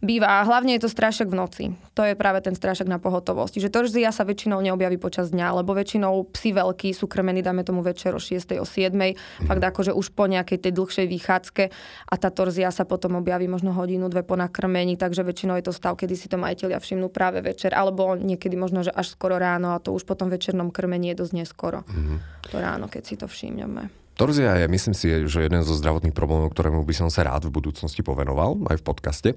býva. 0.04 0.38
A 0.40 0.46
hlavne 0.46 0.76
je 0.76 0.84
to 0.84 0.92
strášok 0.92 1.32
v 1.32 1.36
noci. 1.36 1.64
To 1.96 2.04
je 2.04 2.14
práve 2.14 2.44
ten 2.44 2.52
strášok 2.52 2.86
na 2.86 3.02
pohotovosti. 3.02 3.58
Že 3.58 3.72
torzia 3.72 4.12
sa 4.12 4.22
väčšinou 4.22 4.60
neobjaví 4.60 5.00
počas 5.00 5.32
dňa, 5.32 5.64
lebo 5.64 5.72
väčšinou 5.72 6.28
psi 6.30 6.54
veľkí 6.54 6.92
sú 6.92 7.08
krmení, 7.08 7.40
dáme 7.40 7.64
tomu 7.64 7.80
večer 7.80 8.12
o 8.12 8.20
6. 8.20 8.60
o 8.60 8.66
7. 8.68 8.92
Mm. 8.92 9.16
Fakt 9.48 9.64
akože 9.64 9.96
už 9.96 10.12
po 10.12 10.28
nejakej 10.28 10.68
tej 10.68 10.72
dlhšej 10.76 11.06
výchádzke 11.08 11.64
a 12.08 12.14
tá 12.14 12.28
torzia 12.28 12.68
sa 12.70 12.84
potom 12.84 13.18
objaví 13.18 13.48
možno 13.48 13.72
hodinu, 13.72 14.06
dve 14.12 14.22
po 14.22 14.36
nakrmení, 14.36 14.94
takže 15.00 15.24
väčšinou 15.24 15.56
je 15.58 15.66
to 15.66 15.72
stav, 15.74 15.96
kedy 15.96 16.14
si 16.14 16.28
to 16.28 16.36
majiteľia 16.36 16.78
všimnú 16.78 17.08
práve 17.08 17.40
večer, 17.40 17.72
alebo 17.72 18.14
niekedy 18.14 18.54
možno, 18.54 18.84
že 18.84 18.92
až 18.92 19.10
skoro 19.10 19.40
ráno 19.40 19.72
a 19.72 19.82
to 19.82 19.90
už 19.96 20.04
potom 20.04 20.28
večernom 20.28 20.68
krmení 20.68 21.16
je 21.16 21.24
dosť 21.24 21.32
neskoro. 21.34 21.82
Mm. 21.88 22.20
To 22.52 22.56
ráno, 22.60 22.86
keď 22.92 23.02
si 23.02 23.14
to 23.16 23.26
všimneme. 23.26 24.04
Torzia 24.14 24.62
je, 24.62 24.70
myslím 24.70 24.94
si, 24.94 25.10
že 25.26 25.42
jeden 25.42 25.66
zo 25.66 25.74
zdravotných 25.74 26.14
problémov, 26.14 26.54
ktorému 26.54 26.86
by 26.86 26.94
som 26.94 27.08
sa 27.10 27.26
rád 27.26 27.50
v 27.50 27.54
budúcnosti 27.58 28.06
povenoval, 28.06 28.62
aj 28.70 28.78
v 28.78 28.86
podcaste. 28.86 29.30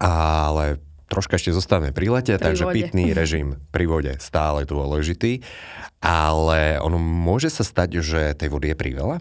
Ale 0.00 0.80
troška 1.06 1.38
ešte 1.38 1.54
zostávame 1.54 1.94
pri 1.94 2.10
lete, 2.10 2.34
pri 2.34 2.42
takže 2.42 2.64
vode. 2.66 2.76
pitný 2.82 3.14
režim 3.14 3.62
pri 3.70 3.86
vode 3.86 4.12
stále 4.18 4.66
dôležitý. 4.66 5.42
Ale 6.02 6.82
ono 6.82 6.98
môže 6.98 7.48
sa 7.48 7.62
stať, 7.62 8.02
že 8.02 8.20
tej 8.34 8.48
vody 8.50 8.74
je 8.74 8.76
priveľa? 8.76 9.16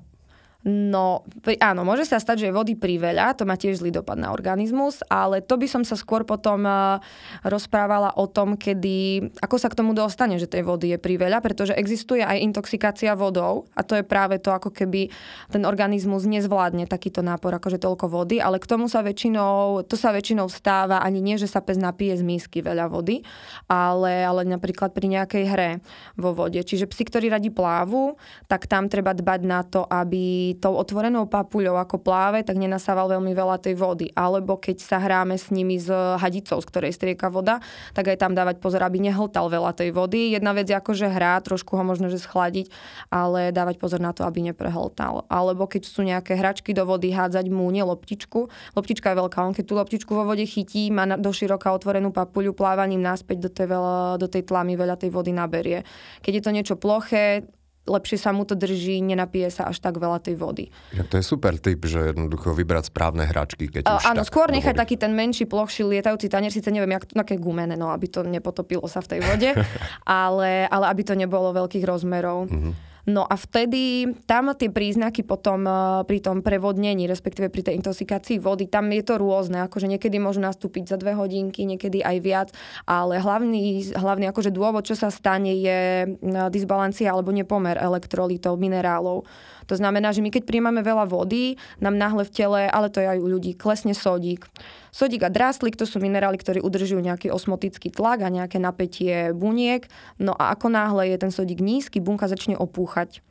No, 0.66 1.22
pri, 1.46 1.62
áno, 1.62 1.86
môže 1.86 2.10
sa 2.10 2.18
stať, 2.18 2.42
že 2.42 2.46
je 2.50 2.58
vody 2.58 2.74
priveľa, 2.74 3.38
to 3.38 3.46
má 3.46 3.54
tiež 3.54 3.86
zlý 3.86 3.94
dopad 3.94 4.18
na 4.18 4.34
organizmus, 4.34 5.06
ale 5.14 5.46
to 5.46 5.62
by 5.62 5.70
som 5.70 5.86
sa 5.86 5.94
skôr 5.94 6.26
potom 6.26 6.66
uh, 6.66 6.98
rozprávala 7.46 8.18
o 8.18 8.26
tom, 8.26 8.58
kedy, 8.58 9.30
ako 9.46 9.62
sa 9.62 9.70
k 9.70 9.78
tomu 9.78 9.94
dostane, 9.94 10.42
že 10.42 10.50
tej 10.50 10.66
vody 10.66 10.90
je 10.90 10.98
priveľa, 10.98 11.46
pretože 11.46 11.78
existuje 11.78 12.26
aj 12.26 12.42
intoxikácia 12.42 13.14
vodou 13.14 13.70
a 13.78 13.86
to 13.86 13.94
je 13.94 14.02
práve 14.02 14.42
to, 14.42 14.50
ako 14.50 14.74
keby 14.74 15.14
ten 15.54 15.70
organizmus 15.70 16.26
nezvládne 16.26 16.90
takýto 16.90 17.22
nápor, 17.22 17.54
akože 17.62 17.78
toľko 17.78 18.10
vody, 18.10 18.42
ale 18.42 18.58
k 18.58 18.66
tomu 18.66 18.90
sa 18.90 19.06
väčšinou, 19.06 19.86
to 19.86 19.94
sa 19.94 20.10
väčšinou 20.18 20.50
stáva 20.50 20.98
ani 21.06 21.22
nie, 21.22 21.38
že 21.38 21.46
sa 21.46 21.62
pes 21.62 21.78
napije 21.78 22.18
z 22.18 22.26
mísky 22.26 22.66
veľa 22.66 22.90
vody, 22.90 23.22
ale, 23.70 24.26
ale 24.26 24.42
napríklad 24.50 24.98
pri 24.98 25.14
nejakej 25.14 25.46
hre 25.46 25.72
vo 26.18 26.34
vode. 26.34 26.58
Čiže 26.58 26.90
psi, 26.90 27.06
ktorí 27.06 27.30
radi 27.30 27.54
plávu, 27.54 28.18
tak 28.50 28.66
tam 28.66 28.90
treba 28.90 29.14
dbať 29.14 29.42
na 29.46 29.62
to, 29.62 29.86
aby 29.86 30.55
tou 30.58 30.74
otvorenou 30.76 31.28
papuľou 31.30 31.78
ako 31.78 32.02
pláve, 32.02 32.42
tak 32.42 32.58
nenasával 32.58 33.12
veľmi 33.12 33.32
veľa 33.36 33.60
tej 33.62 33.76
vody. 33.78 34.10
Alebo 34.16 34.58
keď 34.58 34.82
sa 34.82 34.98
hráme 34.98 35.36
s 35.36 35.52
nimi 35.54 35.78
s 35.78 35.92
hadicou, 35.94 36.58
z 36.64 36.68
ktorej 36.72 36.92
strieka 36.96 37.28
voda, 37.30 37.60
tak 37.94 38.12
aj 38.12 38.18
tam 38.24 38.34
dávať 38.34 38.64
pozor, 38.64 38.82
aby 38.84 39.04
nehltal 39.04 39.52
veľa 39.52 39.76
tej 39.76 39.92
vody. 39.94 40.34
Jedna 40.34 40.56
vec 40.56 40.66
je 40.72 40.76
ako, 40.76 40.92
že 40.96 41.12
hrá, 41.12 41.38
trošku 41.44 41.76
ho 41.76 41.84
možno 41.84 42.08
že 42.08 42.18
schladiť, 42.18 42.72
ale 43.14 43.54
dávať 43.54 43.78
pozor 43.78 44.00
na 44.02 44.12
to, 44.16 44.24
aby 44.24 44.42
neprehltal. 44.42 45.28
Alebo 45.30 45.68
keď 45.68 45.82
sú 45.88 46.02
nejaké 46.02 46.36
hračky 46.40 46.74
do 46.74 46.84
vody, 46.88 47.12
hádzať 47.14 47.48
mu 47.52 47.68
nie 47.70 47.84
loptičku. 47.84 48.50
Loptička 48.74 49.14
je 49.14 49.20
veľká, 49.20 49.38
on 49.44 49.54
keď 49.54 49.66
tú 49.68 49.74
loptičku 49.78 50.12
vo 50.12 50.26
vode 50.26 50.44
chytí, 50.48 50.90
má 50.90 51.06
do 51.16 51.32
široka 51.32 51.72
otvorenú 51.72 52.10
papuľu, 52.12 52.56
plávaním 52.56 53.04
naspäť 53.04 53.38
do 53.46 53.50
tej, 53.52 53.68
veľa, 53.70 54.18
do 54.18 54.28
tej 54.28 54.44
tlamy 54.48 54.74
veľa 54.80 54.96
tej 54.98 55.12
vody 55.12 55.32
naberie. 55.36 55.84
Keď 56.24 56.34
je 56.40 56.44
to 56.44 56.52
niečo 56.56 56.76
ploché, 56.76 57.46
lepšie 57.86 58.18
sa 58.18 58.34
mu 58.34 58.44
to 58.44 58.58
drží, 58.58 59.00
nenapije 59.02 59.54
sa 59.54 59.70
až 59.70 59.78
tak 59.78 60.02
veľa 60.02 60.18
tej 60.18 60.36
vody. 60.36 60.74
Ja, 60.92 61.06
to 61.06 61.22
je 61.22 61.24
super 61.24 61.54
tip, 61.62 61.86
že 61.86 62.12
jednoducho 62.12 62.58
vybrať 62.58 62.90
správne 62.90 63.30
hračky. 63.30 63.70
Keď 63.70 63.84
uh, 63.86 64.02
už 64.02 64.04
áno, 64.10 64.26
tak 64.26 64.30
skôr 64.34 64.50
nechať 64.50 64.74
taký 64.74 64.98
ten 64.98 65.14
menší, 65.14 65.46
plochší 65.46 65.86
lietajúci 65.86 66.28
tanier, 66.28 66.50
síce 66.50 66.74
neviem, 66.74 66.98
jak, 66.98 67.06
aké 67.14 67.38
gumené, 67.38 67.78
no, 67.78 67.94
aby 67.94 68.10
to 68.10 68.26
nepotopilo 68.26 68.90
sa 68.90 69.06
v 69.06 69.18
tej 69.18 69.20
vode, 69.22 69.50
ale, 70.04 70.66
ale 70.66 70.86
aby 70.90 71.02
to 71.06 71.14
nebolo 71.14 71.54
veľkých 71.54 71.86
rozmerov. 71.86 72.50
Uh-huh. 72.50 72.74
No 73.06 73.22
a 73.22 73.38
vtedy 73.38 74.10
tam 74.26 74.50
tie 74.58 74.74
príznaky 74.74 75.22
potom 75.22 75.70
eh, 75.70 75.74
pri 76.10 76.20
tom 76.26 76.42
prevodnení, 76.42 77.06
respektíve 77.06 77.54
pri 77.54 77.62
tej 77.62 77.78
intoxikácii 77.78 78.42
vody, 78.42 78.66
tam 78.66 78.90
je 78.90 79.06
to 79.06 79.22
rôzne, 79.22 79.62
akože 79.62 79.86
niekedy 79.86 80.18
môžu 80.18 80.42
nastúpiť 80.42 80.90
za 80.90 80.98
dve 80.98 81.14
hodinky, 81.14 81.70
niekedy 81.70 82.02
aj 82.02 82.18
viac, 82.26 82.50
ale 82.90 83.22
hlavný, 83.22 83.94
hlavný 83.94 84.26
akože 84.34 84.50
dôvod, 84.50 84.90
čo 84.90 84.98
sa 84.98 85.14
stane, 85.14 85.54
je 85.54 85.80
eh, 86.10 86.50
disbalancia 86.50 87.14
alebo 87.14 87.30
nepomer 87.30 87.78
elektrolitov, 87.78 88.58
minerálov. 88.58 89.22
To 89.68 89.76
znamená, 89.76 90.14
že 90.14 90.22
my 90.22 90.30
keď 90.30 90.44
príjmame 90.46 90.82
veľa 90.86 91.10
vody, 91.10 91.58
nám 91.82 91.98
náhle 91.98 92.24
v 92.26 92.34
tele, 92.34 92.62
ale 92.70 92.88
to 92.90 93.02
je 93.02 93.08
aj 93.10 93.20
u 93.22 93.28
ľudí, 93.28 93.58
klesne 93.58 93.98
sodík. 93.98 94.46
Sodík 94.94 95.26
a 95.26 95.34
dráslik 95.34 95.76
to 95.76 95.84
sú 95.84 96.00
minerály, 96.00 96.40
ktoré 96.40 96.64
udržujú 96.64 97.02
nejaký 97.02 97.34
osmotický 97.34 97.92
tlak 97.92 98.24
a 98.24 98.30
nejaké 98.32 98.62
napätie 98.62 99.34
buniek. 99.36 99.86
No 100.22 100.38
a 100.38 100.56
ako 100.56 100.72
náhle 100.72 101.12
je 101.12 101.18
ten 101.20 101.32
sodík 101.34 101.60
nízky, 101.60 102.00
bunka 102.00 102.30
začne 102.32 102.56
opúchať 102.56 103.26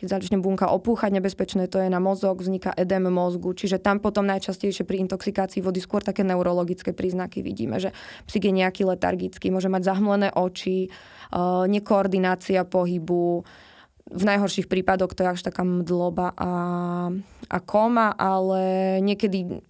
keď 0.00 0.16
začne 0.16 0.40
bunka 0.40 0.64
opúchať, 0.72 1.12
nebezpečné 1.12 1.68
to 1.68 1.76
je 1.76 1.92
na 1.92 2.00
mozog, 2.00 2.40
vzniká 2.40 2.72
edém 2.72 3.04
mozgu. 3.04 3.52
Čiže 3.52 3.84
tam 3.84 4.00
potom 4.00 4.24
najčastejšie 4.24 4.88
pri 4.88 5.04
intoxikácii 5.04 5.60
vody 5.60 5.84
skôr 5.84 6.00
také 6.00 6.24
neurologické 6.24 6.96
príznaky 6.96 7.44
vidíme, 7.44 7.76
že 7.76 7.92
psík 8.24 8.48
je 8.48 8.54
nejaký 8.64 8.88
letargický, 8.88 9.52
môže 9.52 9.68
mať 9.68 9.92
zahmlené 9.92 10.32
oči, 10.32 10.88
uh, 10.88 11.68
nekoordinácia 11.68 12.64
pohybu, 12.64 13.44
v 14.10 14.24
najhorších 14.26 14.66
prípadoch 14.66 15.14
to 15.14 15.22
je 15.22 15.32
až 15.32 15.42
taká 15.46 15.62
mdloba 15.62 16.34
a, 16.34 16.52
a 17.46 17.58
koma, 17.62 18.10
ale 18.18 18.98
niekedy 19.00 19.62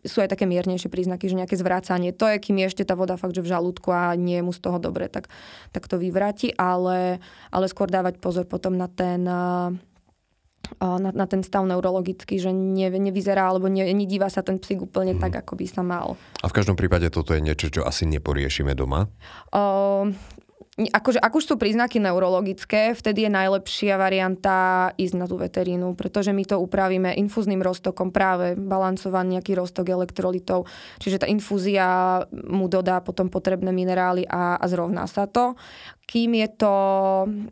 sú 0.00 0.24
aj 0.24 0.32
také 0.32 0.48
miernejšie 0.48 0.88
príznaky, 0.88 1.28
že 1.28 1.36
nejaké 1.36 1.56
zvrácanie. 1.60 2.16
To 2.16 2.24
je, 2.24 2.40
kým 2.40 2.56
je 2.64 2.72
ešte 2.72 2.88
tá 2.88 2.96
voda 2.96 3.20
fakt, 3.20 3.36
že 3.36 3.44
v 3.44 3.52
žalúdku 3.52 3.92
a 3.92 4.16
nie 4.16 4.40
je 4.40 4.46
mu 4.46 4.52
z 4.54 4.60
toho 4.64 4.80
dobre, 4.80 5.12
tak, 5.12 5.28
tak 5.76 5.84
to 5.84 6.00
vyvráti, 6.00 6.56
ale, 6.56 7.20
ale 7.52 7.68
skôr 7.68 7.90
dávať 7.92 8.16
pozor 8.16 8.48
potom 8.48 8.80
na 8.80 8.88
ten 8.88 9.28
na, 10.78 11.10
na 11.10 11.26
ten 11.26 11.42
stav 11.42 11.66
neurologický, 11.66 12.38
že 12.38 12.54
ne, 12.54 12.92
nevyzerá 12.92 13.50
alebo 13.50 13.66
ne, 13.66 13.82
nedíva 13.90 14.30
sa 14.30 14.44
ten 14.44 14.60
psík 14.60 14.86
úplne 14.86 15.18
mm. 15.18 15.20
tak, 15.20 15.42
ako 15.42 15.58
by 15.58 15.66
sa 15.66 15.82
mal. 15.82 16.14
A 16.40 16.46
v 16.46 16.54
každom 16.54 16.78
prípade 16.78 17.10
toto 17.10 17.34
je 17.34 17.42
niečo, 17.42 17.72
čo 17.72 17.82
asi 17.82 18.06
neporiešime 18.06 18.76
doma? 18.78 19.10
Uh, 19.50 20.14
akože, 20.88 21.20
ak 21.20 21.32
už 21.36 21.44
sú 21.44 21.54
príznaky 21.60 22.00
neurologické, 22.00 22.96
vtedy 22.96 23.28
je 23.28 23.30
najlepšia 23.36 24.00
varianta 24.00 24.88
ísť 24.96 25.14
na 25.20 25.26
tú 25.28 25.36
veterínu, 25.36 25.92
pretože 25.92 26.32
my 26.32 26.46
to 26.48 26.56
upravíme 26.56 27.12
infúzným 27.20 27.60
roztokom, 27.60 28.08
práve 28.08 28.56
balancovaný 28.56 29.36
nejaký 29.36 29.58
roztok 29.60 29.92
elektrolitov, 29.92 30.64
čiže 30.96 31.20
tá 31.20 31.26
infúzia 31.28 32.22
mu 32.32 32.70
dodá 32.72 33.04
potom 33.04 33.28
potrebné 33.28 33.68
minerály 33.74 34.24
a, 34.24 34.56
a 34.56 34.64
zrovná 34.70 35.04
sa 35.04 35.28
to 35.28 35.58
kým 36.10 36.34
je 36.34 36.48
to, 36.50 36.74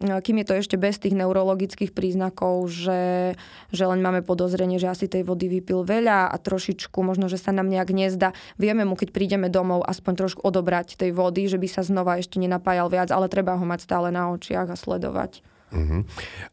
kým 0.03 0.43
je 0.43 0.47
to 0.51 0.55
ešte 0.59 0.75
bez 0.75 0.99
tých 0.99 1.15
neurologických 1.15 1.95
príznakov, 1.95 2.67
že, 2.67 3.39
že 3.71 3.85
len 3.87 4.03
máme 4.03 4.27
podozrenie, 4.27 4.83
že 4.83 4.91
asi 4.91 5.07
tej 5.07 5.23
vody 5.23 5.47
vypil 5.47 5.87
veľa 5.87 6.27
a 6.27 6.37
trošičku 6.43 6.99
možno, 7.07 7.31
že 7.31 7.39
sa 7.39 7.55
nám 7.55 7.71
nejak 7.71 7.95
nezdá. 7.95 8.35
Vieme 8.59 8.83
mu, 8.83 8.99
keď 8.99 9.15
prídeme 9.15 9.47
domov, 9.47 9.87
aspoň 9.87 10.27
trošku 10.27 10.43
odobrať 10.43 10.99
tej 10.99 11.15
vody, 11.15 11.47
že 11.47 11.55
by 11.55 11.71
sa 11.71 11.87
znova 11.87 12.19
ešte 12.19 12.43
nenapájal 12.43 12.91
viac, 12.91 13.15
ale 13.15 13.31
treba 13.31 13.55
ho 13.55 13.63
mať 13.63 13.87
stále 13.87 14.11
na 14.11 14.35
očiach 14.35 14.67
a 14.67 14.75
sledovať. 14.75 15.39
Uh-huh. 15.69 16.01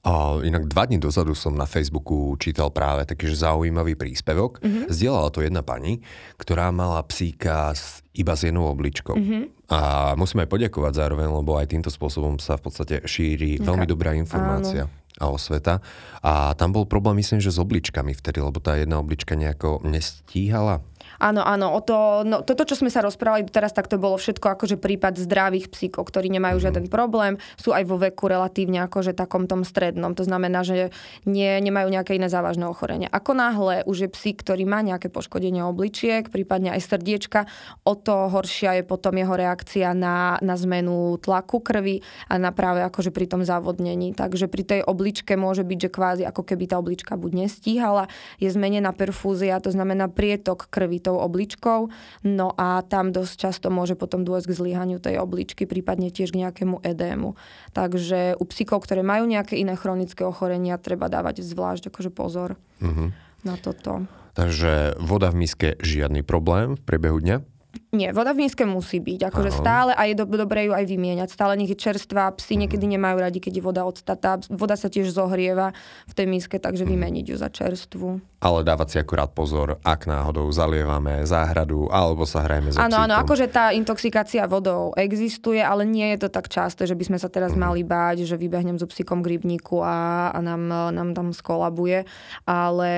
A 0.03 0.11
inak 0.43 0.67
dva 0.67 0.85
dní 0.85 0.99
dozadu 0.99 1.35
som 1.35 1.55
na 1.55 1.67
Facebooku 1.67 2.35
čítal 2.39 2.71
práve 2.71 3.07
taký 3.07 3.31
zaujímavý 3.31 3.95
príspevok. 3.95 4.59
Uh-huh. 4.59 4.87
Zdieľala 4.91 5.29
to 5.31 5.43
jedna 5.43 5.63
pani, 5.63 6.03
ktorá 6.39 6.71
mala 6.71 6.99
psíka 7.07 7.71
s, 7.71 8.03
iba 8.15 8.35
s 8.35 8.47
jednou 8.47 8.67
obličkou. 8.71 9.15
Uh-huh. 9.15 9.47
A 9.71 10.13
musíme 10.19 10.45
aj 10.45 10.51
poďakovať 10.51 10.93
zároveň, 10.99 11.27
lebo 11.31 11.57
aj 11.57 11.71
týmto 11.71 11.89
spôsobom 11.89 12.37
sa 12.37 12.59
v 12.59 12.69
podstate 12.69 12.95
šíri 13.03 13.57
okay. 13.57 13.65
veľmi 13.65 13.85
dobrá 13.89 14.13
informácia. 14.13 14.85
Áno 14.87 15.03
a 15.15 15.31
osveta. 15.31 15.79
A 16.19 16.51
tam 16.59 16.75
bol 16.75 16.83
problém, 16.83 17.23
myslím, 17.23 17.39
že 17.39 17.55
s 17.55 17.61
obličkami 17.61 18.11
vtedy, 18.11 18.43
lebo 18.43 18.59
tá 18.59 18.75
jedna 18.75 18.99
oblička 18.99 19.39
nejako 19.39 19.79
nestíhala. 19.87 20.83
Áno, 21.25 21.41
áno, 21.41 21.73
o 21.73 21.81
to, 21.81 22.21
no, 22.21 22.45
toto, 22.45 22.69
čo 22.69 22.77
sme 22.77 22.93
sa 22.93 23.01
rozprávali 23.01 23.49
teraz, 23.49 23.73
tak 23.73 23.89
to 23.89 23.97
bolo 23.97 24.13
všetko 24.13 24.45
akože 24.45 24.77
prípad 24.77 25.17
zdravých 25.17 25.73
psíkov, 25.73 26.13
ktorí 26.13 26.29
nemajú 26.29 26.61
mm. 26.61 26.63
žiaden 26.69 26.85
problém, 26.85 27.41
sú 27.57 27.73
aj 27.73 27.81
vo 27.89 27.97
veku 27.97 28.29
relatívne 28.29 28.85
akože 28.85 29.17
takom 29.17 29.49
tom 29.49 29.65
strednom, 29.65 30.13
to 30.13 30.21
znamená, 30.21 30.61
že 30.61 30.93
nie, 31.25 31.49
nemajú 31.65 31.89
nejaké 31.89 32.13
iné 32.13 32.29
závažné 32.29 32.69
ochorenie. 32.69 33.09
Ako 33.09 33.33
náhle 33.33 33.81
už 33.89 34.05
je 34.05 34.09
psík, 34.13 34.45
ktorý 34.45 34.69
má 34.69 34.85
nejaké 34.85 35.09
poškodenie 35.09 35.65
obličiek, 35.65 36.29
prípadne 36.29 36.77
aj 36.77 36.93
srdiečka, 36.93 37.49
o 37.81 37.97
to 37.97 38.29
horšia 38.29 38.77
je 38.77 38.83
potom 38.85 39.17
jeho 39.17 39.33
reakcia 39.33 39.97
na, 39.97 40.37
na 40.45 40.53
zmenu 40.61 41.17
tlaku 41.17 41.57
krvi 41.57 42.05
a 42.29 42.37
na 42.37 42.53
práve 42.53 42.85
akože 42.85 43.09
pri 43.09 43.25
tom 43.25 43.41
závodnení. 43.41 44.13
Takže 44.13 44.45
pri 44.45 44.61
tej 44.61 44.81
obličke 44.85 45.33
môže 45.33 45.65
byť, 45.65 45.79
že 45.81 45.89
kvázi 45.89 46.23
ako 46.29 46.45
keby 46.45 46.69
tá 46.69 46.77
oblička 46.77 47.17
buď 47.17 47.49
nestíhala, 47.49 48.05
je 48.37 48.53
zmenená 48.53 48.93
perfúzia, 48.93 49.57
to 49.57 49.73
znamená 49.73 50.05
prietok 50.05 50.69
krvi 50.69 51.01
tou 51.01 51.14
obličkou, 51.19 51.79
no 52.25 52.47
a 52.55 52.81
tam 52.85 53.11
dosť 53.15 53.33
často 53.35 53.67
môže 53.71 53.95
potom 53.95 54.23
dôjsť 54.23 54.47
k 54.51 54.57
zlyhaniu 54.57 54.97
tej 54.99 55.19
obličky, 55.19 55.67
prípadne 55.67 56.11
tiež 56.11 56.35
k 56.35 56.47
nejakému 56.47 56.81
edému. 56.83 57.37
Takže 57.71 58.35
u 58.39 58.45
psíkov, 58.47 58.83
ktoré 58.85 59.01
majú 59.05 59.27
nejaké 59.29 59.55
iné 59.59 59.75
chronické 59.79 60.27
ochorenia, 60.27 60.81
treba 60.81 61.07
dávať 61.07 61.45
zvlášť 61.45 61.89
akože 61.93 62.11
pozor 62.11 62.59
mm-hmm. 62.81 63.09
na 63.47 63.55
toto. 63.59 64.09
Takže 64.35 64.99
voda 64.99 65.31
v 65.31 65.47
miske 65.47 65.79
žiadny 65.79 66.19
problém 66.21 66.75
v 66.75 66.81
priebehu 66.83 67.23
dňa? 67.23 67.54
Nie, 67.95 68.11
voda 68.11 68.35
v 68.35 68.43
nízke 68.43 68.67
musí 68.67 68.99
byť. 68.99 69.31
Akože 69.31 69.51
Aha. 69.55 69.59
stále 69.63 69.91
a 69.95 70.03
je 70.03 70.19
do, 70.19 70.27
dobré 70.27 70.67
ju 70.67 70.75
aj 70.75 70.83
vymieňať. 70.83 71.31
Stále 71.31 71.55
nech 71.55 71.71
je 71.71 71.79
čerstvá. 71.79 72.35
Psi 72.35 72.59
mhm. 72.59 72.59
niekedy 72.67 72.85
nemajú 72.91 73.17
radi, 73.23 73.39
keď 73.39 73.53
je 73.55 73.63
voda 73.63 73.81
odstatá. 73.87 74.35
Voda 74.51 74.75
sa 74.75 74.91
tiež 74.91 75.07
zohrieva 75.15 75.71
v 76.11 76.13
tej 76.13 76.27
míske, 76.27 76.59
takže 76.59 76.83
mhm. 76.83 76.91
vymeniť 76.91 77.25
ju 77.31 77.35
za 77.39 77.47
čerstvu. 77.47 78.07
Ale 78.43 78.61
dávať 78.61 78.87
si 78.93 78.97
akurát 79.01 79.31
pozor, 79.33 79.81
ak 79.81 80.05
náhodou 80.05 80.45
zalievame 80.53 81.25
záhradu 81.25 81.89
alebo 81.89 82.29
sa 82.29 82.45
hrajeme 82.45 82.69
so 82.69 82.77
Áno, 82.77 83.01
áno, 83.01 83.17
akože 83.17 83.49
tá 83.49 83.73
intoxikácia 83.73 84.45
vodou 84.45 84.93
existuje, 84.93 85.57
ale 85.57 85.81
nie 85.81 86.13
je 86.13 86.27
to 86.27 86.29
tak 86.29 86.45
časté, 86.45 86.85
že 86.85 86.93
by 86.93 87.09
sme 87.09 87.17
sa 87.17 87.25
teraz 87.25 87.57
mm. 87.57 87.59
mali 87.63 87.81
báť, 87.81 88.21
že 88.21 88.37
vybehnem 88.37 88.77
so 88.77 88.85
psíkom 88.85 89.25
k 89.25 89.39
rybníku 89.39 89.81
a, 89.81 90.29
a 90.29 90.37
nám, 90.45 90.61
nám 90.93 91.17
tam 91.17 91.33
skolabuje. 91.33 92.05
Ale 92.45 92.93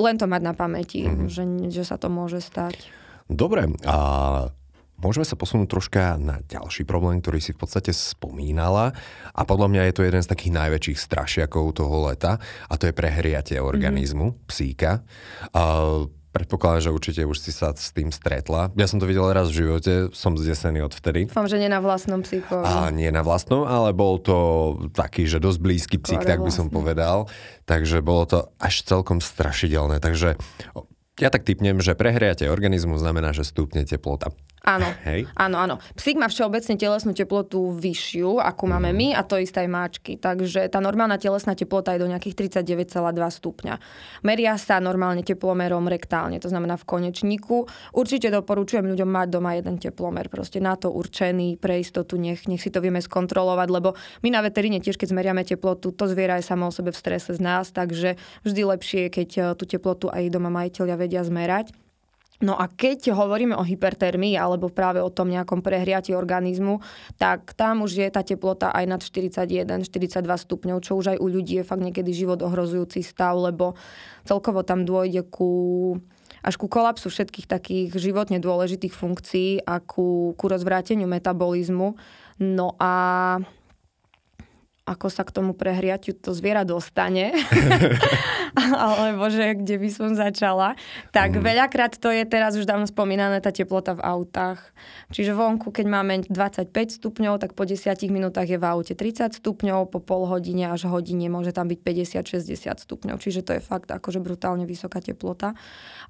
len 0.00 0.16
to 0.16 0.26
mať 0.26 0.42
na 0.42 0.54
pamäti, 0.56 1.06
mm. 1.06 1.28
že, 1.28 1.44
že 1.68 1.84
sa 1.84 2.00
to 2.00 2.08
môže 2.08 2.40
stať. 2.40 2.88
Dobre, 3.30 3.70
a 3.86 3.96
môžeme 4.98 5.22
sa 5.22 5.38
posunúť 5.38 5.70
troška 5.70 6.18
na 6.18 6.42
ďalší 6.42 6.82
problém, 6.82 7.22
ktorý 7.22 7.38
si 7.38 7.54
v 7.54 7.62
podstate 7.62 7.94
spomínala 7.94 8.90
a 9.30 9.40
podľa 9.46 9.70
mňa 9.70 9.82
je 9.86 9.94
to 9.94 10.02
jeden 10.02 10.22
z 10.22 10.30
takých 10.34 10.52
najväčších 10.58 10.98
strašiakov 10.98 11.78
toho 11.78 12.10
leta 12.10 12.42
a 12.66 12.74
to 12.74 12.90
je 12.90 12.98
prehriatie 12.98 13.62
organizmu, 13.62 14.34
mm-hmm. 14.34 14.46
psíka. 14.50 15.06
A 15.54 15.62
Predpokladám, 16.30 16.86
že 16.86 16.94
určite 16.94 17.22
už 17.26 17.42
si 17.42 17.50
sa 17.50 17.74
s 17.74 17.90
tým 17.90 18.14
stretla. 18.14 18.70
Ja 18.78 18.86
som 18.86 19.02
to 19.02 19.10
videl 19.10 19.26
raz 19.34 19.50
v 19.50 19.66
živote, 19.66 20.14
som 20.14 20.38
zdesený 20.38 20.86
odvtedy. 20.86 21.26
Dúfam, 21.26 21.50
že 21.50 21.58
nie 21.58 21.66
na 21.66 21.82
vlastnom 21.82 22.22
psíkovi. 22.22 22.62
A 22.62 22.86
nie 22.94 23.10
na 23.10 23.26
vlastnom, 23.26 23.66
ale 23.66 23.90
bol 23.90 24.22
to 24.22 24.38
taký, 24.94 25.26
že 25.26 25.42
dosť 25.42 25.58
blízky 25.58 25.96
psík, 25.98 26.22
tak 26.22 26.38
by 26.38 26.54
som 26.54 26.70
povedal. 26.70 27.26
Takže 27.66 27.98
bolo 27.98 28.30
to 28.30 28.38
až 28.62 28.86
celkom 28.86 29.18
strašidelné. 29.18 29.98
Takže 29.98 30.38
ja 31.20 31.28
tak 31.28 31.44
typnem, 31.44 31.78
že 31.84 31.92
prehriate 31.94 32.48
organizmu 32.48 32.96
znamená, 32.96 33.36
že 33.36 33.44
stúpne 33.44 33.84
teplota. 33.84 34.32
Áno, 34.60 34.88
Hej. 35.08 35.24
áno, 35.36 35.56
áno. 35.56 35.74
Psík 35.96 36.20
má 36.20 36.28
všeobecne 36.28 36.76
telesnú 36.76 37.16
teplotu 37.16 37.72
vyššiu, 37.72 38.40
ako 38.40 38.62
máme 38.68 38.92
mm. 38.92 38.96
my, 38.96 39.08
a 39.16 39.24
to 39.24 39.40
isté 39.40 39.64
aj 39.64 39.70
máčky. 39.72 40.12
Takže 40.20 40.68
tá 40.68 40.84
normálna 40.84 41.16
telesná 41.16 41.56
teplota 41.56 41.96
je 41.96 42.04
do 42.04 42.08
nejakých 42.08 42.60
39,2 42.60 42.92
stupňa. 43.16 43.74
Meria 44.20 44.60
sa 44.60 44.76
normálne 44.80 45.24
teplomerom 45.24 45.88
rektálne, 45.88 46.36
to 46.36 46.52
znamená 46.52 46.76
v 46.76 46.84
konečníku. 46.84 47.64
Určite 47.96 48.28
doporučujem 48.28 48.84
ľuďom 48.84 49.08
mať 49.08 49.28
doma 49.32 49.56
jeden 49.56 49.80
teplomer, 49.80 50.28
proste 50.28 50.60
na 50.60 50.76
to 50.76 50.92
určený, 50.92 51.56
pre 51.56 51.80
istotu, 51.80 52.20
nech, 52.20 52.44
nech 52.44 52.60
si 52.60 52.68
to 52.68 52.84
vieme 52.84 53.00
skontrolovať, 53.00 53.68
lebo 53.72 53.96
my 54.20 54.28
na 54.28 54.44
veteríne 54.44 54.80
tiež, 54.84 55.00
keď 55.00 55.16
zmeriame 55.16 55.42
teplotu, 55.44 55.92
to 55.92 56.04
zviera 56.04 56.36
je 56.36 56.44
samo 56.44 56.68
o 56.68 56.74
sebe 56.74 56.92
v 56.92 57.00
strese 57.00 57.32
z 57.32 57.40
nás, 57.40 57.72
takže 57.72 58.20
vždy 58.44 58.62
lepšie 58.76 59.02
keď 59.10 59.30
eh, 59.36 59.44
tú 59.56 59.64
teplotu 59.64 60.08
aj 60.08 60.28
doma 60.28 60.48
majiteľia 60.48 60.96
vedia 61.00 61.22
zmerať. 61.24 61.72
No 62.40 62.56
a 62.56 62.72
keď 62.72 63.12
hovoríme 63.12 63.52
o 63.52 63.60
hypertermii 63.60 64.32
alebo 64.40 64.72
práve 64.72 65.04
o 65.04 65.12
tom 65.12 65.28
nejakom 65.28 65.60
prehriati 65.60 66.16
organizmu, 66.16 66.80
tak 67.20 67.52
tam 67.52 67.84
už 67.84 68.00
je 68.00 68.08
tá 68.08 68.24
teplota 68.24 68.72
aj 68.72 68.84
nad 68.88 69.00
41-42 69.04 69.84
stupňov, 70.24 70.80
čo 70.80 70.96
už 70.96 71.16
aj 71.16 71.18
u 71.20 71.26
ľudí 71.28 71.60
je 71.60 71.68
fakt 71.68 71.84
niekedy 71.84 72.16
život 72.16 72.40
ohrozujúci 72.40 73.04
stav, 73.04 73.36
lebo 73.36 73.76
celkovo 74.24 74.64
tam 74.64 74.88
dôjde 74.88 75.28
ku 75.28 76.00
až 76.40 76.56
ku 76.56 76.72
kolapsu 76.72 77.12
všetkých 77.12 77.44
takých 77.44 77.88
životne 78.00 78.40
dôležitých 78.40 78.96
funkcií 78.96 79.60
a 79.60 79.76
ku, 79.84 80.32
ku 80.40 80.44
rozvráteniu 80.48 81.04
metabolizmu. 81.04 82.00
No 82.40 82.72
a 82.80 82.92
ako 84.90 85.06
sa 85.06 85.22
k 85.22 85.30
tomu 85.30 85.54
prehriatiu 85.54 86.18
to 86.18 86.34
zviera 86.34 86.66
dostane, 86.66 87.30
alebo 88.90 89.30
že 89.30 89.54
kde 89.54 89.78
by 89.78 89.88
som 89.90 90.10
začala, 90.18 90.74
tak 91.14 91.38
mm. 91.38 91.42
veľakrát 91.42 91.94
to 91.94 92.10
je 92.10 92.26
teraz 92.26 92.58
už 92.58 92.66
dávno 92.66 92.90
spomínané 92.90 93.38
tá 93.38 93.54
teplota 93.54 93.94
v 93.94 94.02
autách. 94.02 94.58
Čiže 95.14 95.34
vonku, 95.34 95.70
keď 95.70 95.86
máme 95.86 96.14
25 96.26 96.70
stupňov, 96.74 97.38
tak 97.38 97.54
po 97.54 97.62
10 97.66 97.86
minútach 98.10 98.46
je 98.46 98.58
v 98.58 98.64
aute 98.66 98.94
30 98.94 99.38
stupňov, 99.38 99.90
po 99.90 100.02
pol 100.02 100.26
hodine 100.26 100.70
až 100.70 100.90
hodine 100.90 101.30
môže 101.30 101.54
tam 101.54 101.70
byť 101.70 101.78
50-60 102.26 102.86
stupňov. 102.86 103.16
Čiže 103.22 103.40
to 103.46 103.52
je 103.58 103.62
fakt 103.62 103.90
akože 103.90 104.18
brutálne 104.18 104.66
vysoká 104.66 104.98
teplota. 104.98 105.54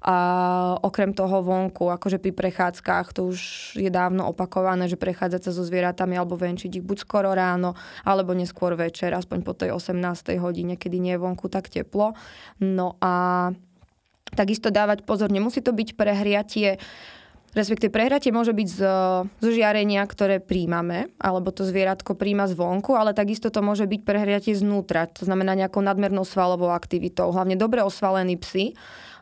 A 0.01 0.15
okrem 0.81 1.13
toho 1.13 1.45
vonku, 1.45 1.93
akože 1.93 2.17
pri 2.17 2.33
prechádzkach, 2.33 3.13
to 3.13 3.29
už 3.29 3.39
je 3.77 3.89
dávno 3.93 4.25
opakované, 4.25 4.89
že 4.89 4.97
prechádzať 4.97 5.41
sa 5.49 5.51
so 5.53 5.61
zvieratami 5.61 6.17
alebo 6.17 6.33
venčiť 6.33 6.81
ich 6.81 6.85
buď 6.85 6.97
skoro 7.05 7.29
ráno, 7.33 7.77
alebo 8.01 8.33
neskôr 8.71 8.87
večer, 8.87 9.11
aspoň 9.11 9.39
po 9.43 9.53
tej 9.53 9.75
18. 9.75 10.39
hodine, 10.39 10.79
kedy 10.79 10.97
nie 10.99 11.13
je 11.15 11.21
vonku 11.21 11.51
tak 11.51 11.67
teplo. 11.67 12.15
No 12.63 12.95
a 13.03 13.51
takisto 14.31 14.71
dávať 14.71 15.03
pozor, 15.03 15.27
nemusí 15.27 15.59
to 15.59 15.75
byť 15.75 15.99
prehriatie 15.99 16.79
respektíve 17.51 17.91
prehratie 17.91 18.31
môže 18.31 18.55
byť 18.55 18.67
z, 18.71 18.79
z 19.43 19.47
žiarenia, 19.59 20.07
ktoré 20.07 20.39
príjmame, 20.39 21.11
alebo 21.19 21.51
to 21.51 21.67
zvieratko 21.67 22.15
príjma 22.15 22.47
zvonku, 22.47 22.95
ale 22.95 23.11
takisto 23.11 23.51
to 23.51 23.59
môže 23.59 23.83
byť 23.91 24.07
prehriatie 24.07 24.55
znútra, 24.55 25.11
to 25.11 25.27
znamená 25.27 25.51
nejakou 25.59 25.83
nadmernou 25.83 26.23
svalovou 26.23 26.71
aktivitou. 26.71 27.27
Hlavne 27.35 27.59
dobre 27.59 27.83
osvalení 27.83 28.39
psy 28.39 28.71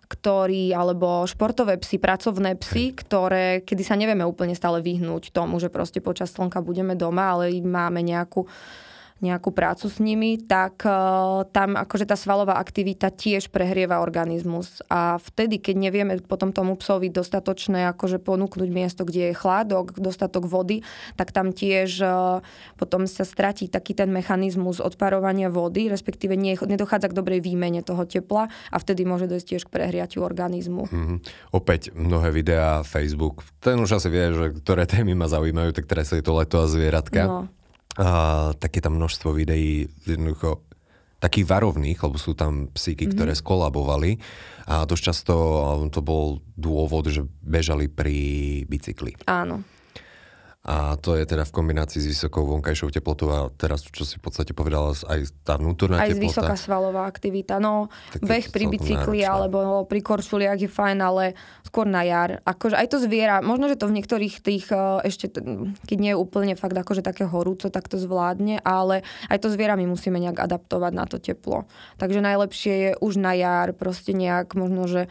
ktorí, 0.10 0.74
alebo 0.74 1.30
športové 1.30 1.78
psy, 1.78 2.02
pracovné 2.02 2.58
psy, 2.58 2.98
ktoré, 2.98 3.62
kedy 3.62 3.84
sa 3.86 3.94
nevieme 3.94 4.26
úplne 4.26 4.58
stále 4.58 4.82
vyhnúť 4.82 5.30
tomu, 5.30 5.62
že 5.62 5.70
proste 5.70 6.02
počas 6.02 6.34
slnka 6.34 6.66
budeme 6.66 6.98
doma, 6.98 7.38
ale 7.38 7.54
máme 7.62 8.02
nejakú 8.02 8.50
nejakú 9.20 9.52
prácu 9.52 9.92
s 9.92 10.00
nimi, 10.00 10.40
tak 10.40 10.84
uh, 10.88 11.44
tam 11.52 11.76
akože 11.76 12.08
tá 12.08 12.16
svalová 12.16 12.56
aktivita 12.56 13.12
tiež 13.12 13.52
prehrieva 13.52 14.00
organizmus. 14.00 14.80
A 14.88 15.20
vtedy, 15.20 15.60
keď 15.60 15.76
nevieme 15.76 16.14
potom 16.24 16.56
tomu 16.56 16.80
psovi 16.80 17.12
dostatočné 17.12 17.92
akože 17.92 18.24
ponúknuť 18.24 18.70
miesto, 18.72 19.04
kde 19.04 19.32
je 19.32 19.40
chládok, 19.40 20.00
dostatok 20.00 20.48
vody, 20.48 20.88
tak 21.20 21.36
tam 21.36 21.52
tiež 21.52 21.90
uh, 22.00 22.40
potom 22.80 23.04
sa 23.06 23.28
stratí 23.28 23.68
taký 23.68 23.92
ten 23.92 24.08
mechanizmus 24.08 24.80
odparovania 24.80 25.52
vody, 25.52 25.92
respektíve 25.92 26.40
nie, 26.40 26.56
nedochádza 26.56 27.12
k 27.12 27.18
dobrej 27.20 27.44
výmene 27.44 27.84
toho 27.84 28.08
tepla 28.08 28.48
a 28.72 28.78
vtedy 28.80 29.04
môže 29.04 29.28
dojsť 29.28 29.48
tiež 29.52 29.64
k 29.68 29.74
prehriatiu 29.76 30.24
organizmu. 30.24 30.88
Mm-hmm. 30.88 31.18
Opäť 31.52 31.92
mnohé 31.92 32.32
videá, 32.32 32.88
Facebook, 32.88 33.44
ten 33.60 33.76
už 33.84 34.00
asi 34.00 34.08
vie, 34.08 34.32
že 34.32 34.46
ktoré 34.64 34.88
témy 34.88 35.12
ma 35.12 35.28
zaujímajú, 35.28 35.76
tak 35.76 35.92
teraz 35.92 36.16
je 36.16 36.24
to 36.24 36.32
leto 36.32 36.64
a 36.64 36.72
zvieratka. 36.72 37.28
No 37.28 37.59
uh, 37.98 38.54
tak 38.54 38.72
je 38.78 38.82
tam 38.84 39.00
množstvo 39.00 39.34
videí 39.34 39.90
jednoducho 40.06 40.62
takých 41.20 41.52
varovných, 41.52 42.00
lebo 42.00 42.16
sú 42.16 42.32
tam 42.32 42.72
psíky, 42.72 43.08
mm-hmm. 43.08 43.16
ktoré 43.16 43.34
skolabovali 43.36 44.12
a 44.72 44.88
dosť 44.88 45.04
často 45.04 45.34
to 45.92 46.00
bol 46.00 46.40
dôvod, 46.56 47.12
že 47.12 47.28
bežali 47.44 47.92
pri 47.92 48.18
bicykli. 48.70 49.20
Áno. 49.28 49.66
A 50.70 50.94
to 51.02 51.18
je 51.18 51.26
teda 51.26 51.50
v 51.50 51.56
kombinácii 51.56 51.98
s 51.98 52.06
vysokou 52.14 52.46
vonkajšou 52.46 52.94
teplotou 52.94 53.34
a 53.34 53.50
teraz, 53.50 53.82
čo 53.90 54.06
si 54.06 54.22
v 54.22 54.30
podstate 54.30 54.54
povedala, 54.54 54.94
aj 54.94 55.34
tá 55.42 55.58
vnútorná 55.58 55.98
aj 55.98 56.14
teplota. 56.14 56.22
Aj 56.22 56.30
vysoká 56.30 56.56
svalová 56.62 57.10
aktivita. 57.10 57.58
No, 57.58 57.90
tak 58.14 58.22
beh 58.22 58.46
pri 58.54 58.70
bicykli 58.70 59.26
náročné. 59.26 59.34
alebo 59.34 59.90
pri 59.90 60.06
korčuliach 60.06 60.62
je 60.62 60.70
fajn, 60.70 60.98
ale 61.02 61.34
skôr 61.66 61.90
na 61.90 62.06
jar. 62.06 62.46
Akože 62.46 62.78
aj 62.78 62.86
to 62.86 63.02
zviera, 63.02 63.42
možno, 63.42 63.66
že 63.66 63.82
to 63.82 63.90
v 63.90 63.98
niektorých 63.98 64.36
tých 64.46 64.70
e, 64.70 65.10
ešte, 65.10 65.42
keď 65.90 65.98
nie 65.98 66.14
je 66.14 66.22
úplne 66.22 66.54
fakt 66.54 66.78
akože 66.78 67.02
také 67.02 67.26
horúco, 67.26 67.74
tak 67.74 67.90
to 67.90 67.98
zvládne, 67.98 68.62
ale 68.62 69.02
aj 69.34 69.42
to 69.42 69.50
zviera 69.50 69.74
my 69.74 69.90
musíme 69.90 70.22
nejak 70.22 70.38
adaptovať 70.38 70.94
na 70.94 71.10
to 71.10 71.18
teplo. 71.18 71.66
Takže 71.98 72.22
najlepšie 72.22 72.74
je 72.78 72.92
už 73.02 73.18
na 73.18 73.34
jar 73.34 73.74
proste 73.74 74.14
nejak 74.14 74.54
možno, 74.54 74.86
že 74.86 75.10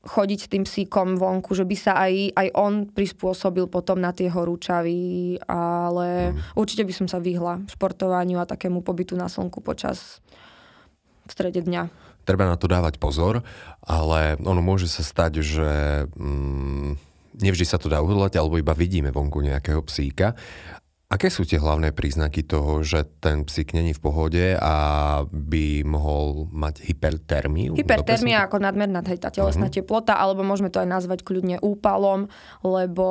chodiť 0.00 0.38
s 0.40 0.48
tým 0.48 0.64
psíkom 0.64 1.20
vonku, 1.20 1.52
že 1.52 1.68
by 1.68 1.76
sa 1.76 1.92
aj, 2.00 2.32
aj 2.32 2.48
on 2.56 2.88
prispôsobil 2.88 3.68
potom 3.68 4.00
na 4.00 4.16
tie 4.16 4.32
horúčavy, 4.32 5.36
ale 5.44 6.32
mm. 6.32 6.56
určite 6.56 6.88
by 6.88 6.92
som 6.96 7.06
sa 7.06 7.20
vyhla 7.20 7.60
športovaniu 7.68 8.40
a 8.40 8.48
takému 8.48 8.80
pobytu 8.80 9.12
na 9.12 9.28
slnku 9.28 9.60
počas 9.60 10.24
v 11.28 11.30
strede 11.30 11.60
dňa. 11.60 11.92
Treba 12.24 12.48
na 12.48 12.56
to 12.56 12.64
dávať 12.64 12.96
pozor, 12.96 13.44
ale 13.84 14.40
ono 14.40 14.64
môže 14.64 14.88
sa 14.88 15.04
stať, 15.04 15.44
že 15.44 15.70
mm, 16.16 16.96
nevždy 17.44 17.66
sa 17.68 17.76
to 17.76 17.92
dá 17.92 18.00
uhodlať, 18.00 18.40
alebo 18.40 18.56
iba 18.56 18.72
vidíme 18.72 19.12
vonku 19.12 19.44
nejakého 19.44 19.84
psíka 19.84 20.32
Aké 21.10 21.26
sú 21.26 21.42
tie 21.42 21.58
hlavné 21.58 21.90
príznaky 21.90 22.46
toho, 22.46 22.86
že 22.86 23.02
ten 23.18 23.42
psík 23.42 23.74
není 23.74 23.90
v 23.90 23.98
pohode 23.98 24.54
a 24.54 24.74
by 25.26 25.82
mohol 25.82 26.46
mať 26.54 26.86
hypertermiu? 26.86 27.74
Hypertermia 27.74 28.46
ako 28.46 28.62
nadmerná 28.62 29.02
tá 29.02 29.26
telesná 29.26 29.66
uh-huh. 29.66 29.82
teplota, 29.82 30.14
alebo 30.14 30.46
môžeme 30.46 30.70
to 30.70 30.78
aj 30.78 30.86
nazvať 30.86 31.26
kľudne 31.26 31.58
úpalom, 31.58 32.30
lebo 32.62 33.08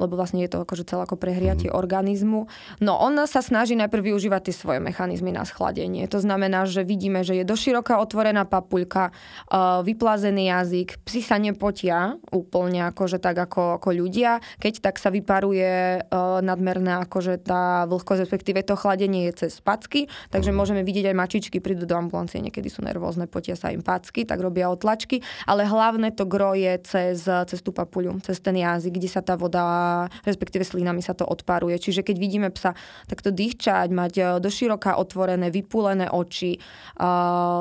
lebo 0.00 0.16
vlastne 0.16 0.40
je 0.40 0.50
to 0.52 0.64
akože 0.64 0.88
celé 0.88 1.04
ako 1.04 1.20
prehriatie 1.20 1.68
mm. 1.68 1.76
organizmu. 1.76 2.48
No 2.80 2.96
on 2.96 3.16
sa 3.28 3.44
snaží 3.44 3.76
najprv 3.76 4.12
využívať 4.12 4.48
tie 4.48 4.54
svoje 4.56 4.80
mechanizmy 4.80 5.30
na 5.30 5.44
schladenie. 5.44 6.08
To 6.08 6.18
znamená, 6.18 6.64
že 6.64 6.86
vidíme, 6.86 7.20
že 7.20 7.36
je 7.36 7.44
doširoka 7.44 8.00
otvorená 8.00 8.48
papuľka, 8.48 9.12
uh, 9.12 9.84
vyplázený 9.84 10.48
jazyk, 10.48 11.04
psi 11.04 11.20
sa 11.20 11.36
nepotia 11.36 12.16
úplne 12.32 12.88
akože 12.88 13.20
tak 13.20 13.36
ako, 13.36 13.76
ako 13.80 13.88
ľudia. 13.92 14.40
Keď 14.58 14.80
tak 14.80 14.96
sa 14.96 15.12
vyparuje 15.12 16.02
uh, 16.02 16.40
nadmerná 16.40 17.04
akože 17.04 17.44
tá 17.44 17.84
vlhkosť, 17.84 18.24
respektíve 18.24 18.64
to 18.64 18.78
chladenie 18.78 19.28
je 19.28 19.46
cez 19.46 19.60
packy, 19.60 20.08
takže 20.32 20.50
mm. 20.50 20.56
môžeme 20.56 20.82
vidieť 20.82 21.12
aj 21.12 21.16
mačičky, 21.16 21.60
prídu 21.60 21.84
do 21.84 21.96
ambulancie, 21.98 22.40
niekedy 22.40 22.72
sú 22.72 22.80
nervózne, 22.80 23.28
potia 23.28 23.54
sa 23.54 23.68
im 23.68 23.84
packy, 23.84 24.24
tak 24.24 24.40
robia 24.40 24.72
otlačky, 24.72 25.20
ale 25.44 25.68
hlavné 25.68 26.16
to 26.16 26.24
gro 26.24 26.56
je 26.56 26.80
cez, 26.82 27.22
cez 27.24 27.60
tú 27.60 27.76
papuľu, 27.76 28.18
cez 28.24 28.40
ten 28.40 28.56
jazyk, 28.56 28.96
kde 28.96 29.08
sa 29.10 29.20
tá 29.20 29.36
voda 29.36 29.81
respektíve 30.24 30.64
slínami 30.66 31.00
sa 31.00 31.14
to 31.16 31.24
odparuje. 31.26 31.78
Čiže 31.78 32.06
keď 32.06 32.16
vidíme 32.18 32.48
psa 32.52 32.74
takto 33.06 33.32
dýchčať, 33.32 33.88
mať 33.92 34.12
e, 34.18 34.22
doširoka 34.38 34.98
otvorené, 34.98 35.48
vypulené 35.48 36.08
oči, 36.10 36.56
e, 36.56 36.58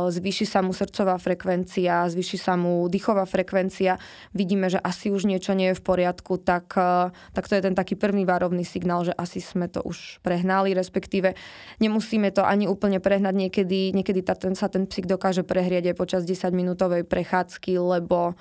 zvýši 0.10 0.46
sa 0.46 0.60
mu 0.66 0.72
srdcová 0.72 1.18
frekvencia, 1.18 2.08
zvýši 2.10 2.38
sa 2.38 2.54
mu 2.58 2.86
dýchová 2.92 3.24
frekvencia, 3.26 3.98
vidíme, 4.32 4.68
že 4.72 4.80
asi 4.82 5.10
už 5.14 5.28
niečo 5.28 5.54
nie 5.54 5.74
je 5.74 5.80
v 5.80 5.84
poriadku, 5.84 6.42
tak, 6.42 6.74
e, 6.76 7.12
tak 7.12 7.46
to 7.48 7.54
je 7.58 7.62
ten 7.64 7.76
taký 7.78 7.96
prvý 7.96 8.24
varovný 8.26 8.66
signál, 8.66 9.06
že 9.06 9.14
asi 9.16 9.44
sme 9.44 9.68
to 9.68 9.82
už 9.86 10.24
prehnali, 10.26 10.74
respektíve 10.74 11.34
nemusíme 11.82 12.30
to 12.32 12.46
ani 12.46 12.66
úplne 12.66 12.98
prehnať. 13.04 13.34
Niekedy, 13.36 13.92
niekedy 13.96 14.22
tá, 14.22 14.38
ten, 14.38 14.54
sa 14.54 14.68
ten 14.68 14.86
psík 14.86 15.10
dokáže 15.10 15.42
prehrieť 15.48 15.94
aj 15.94 15.96
počas 15.98 16.22
10-minútovej 16.24 17.04
prechádzky, 17.08 17.78
lebo 17.80 18.38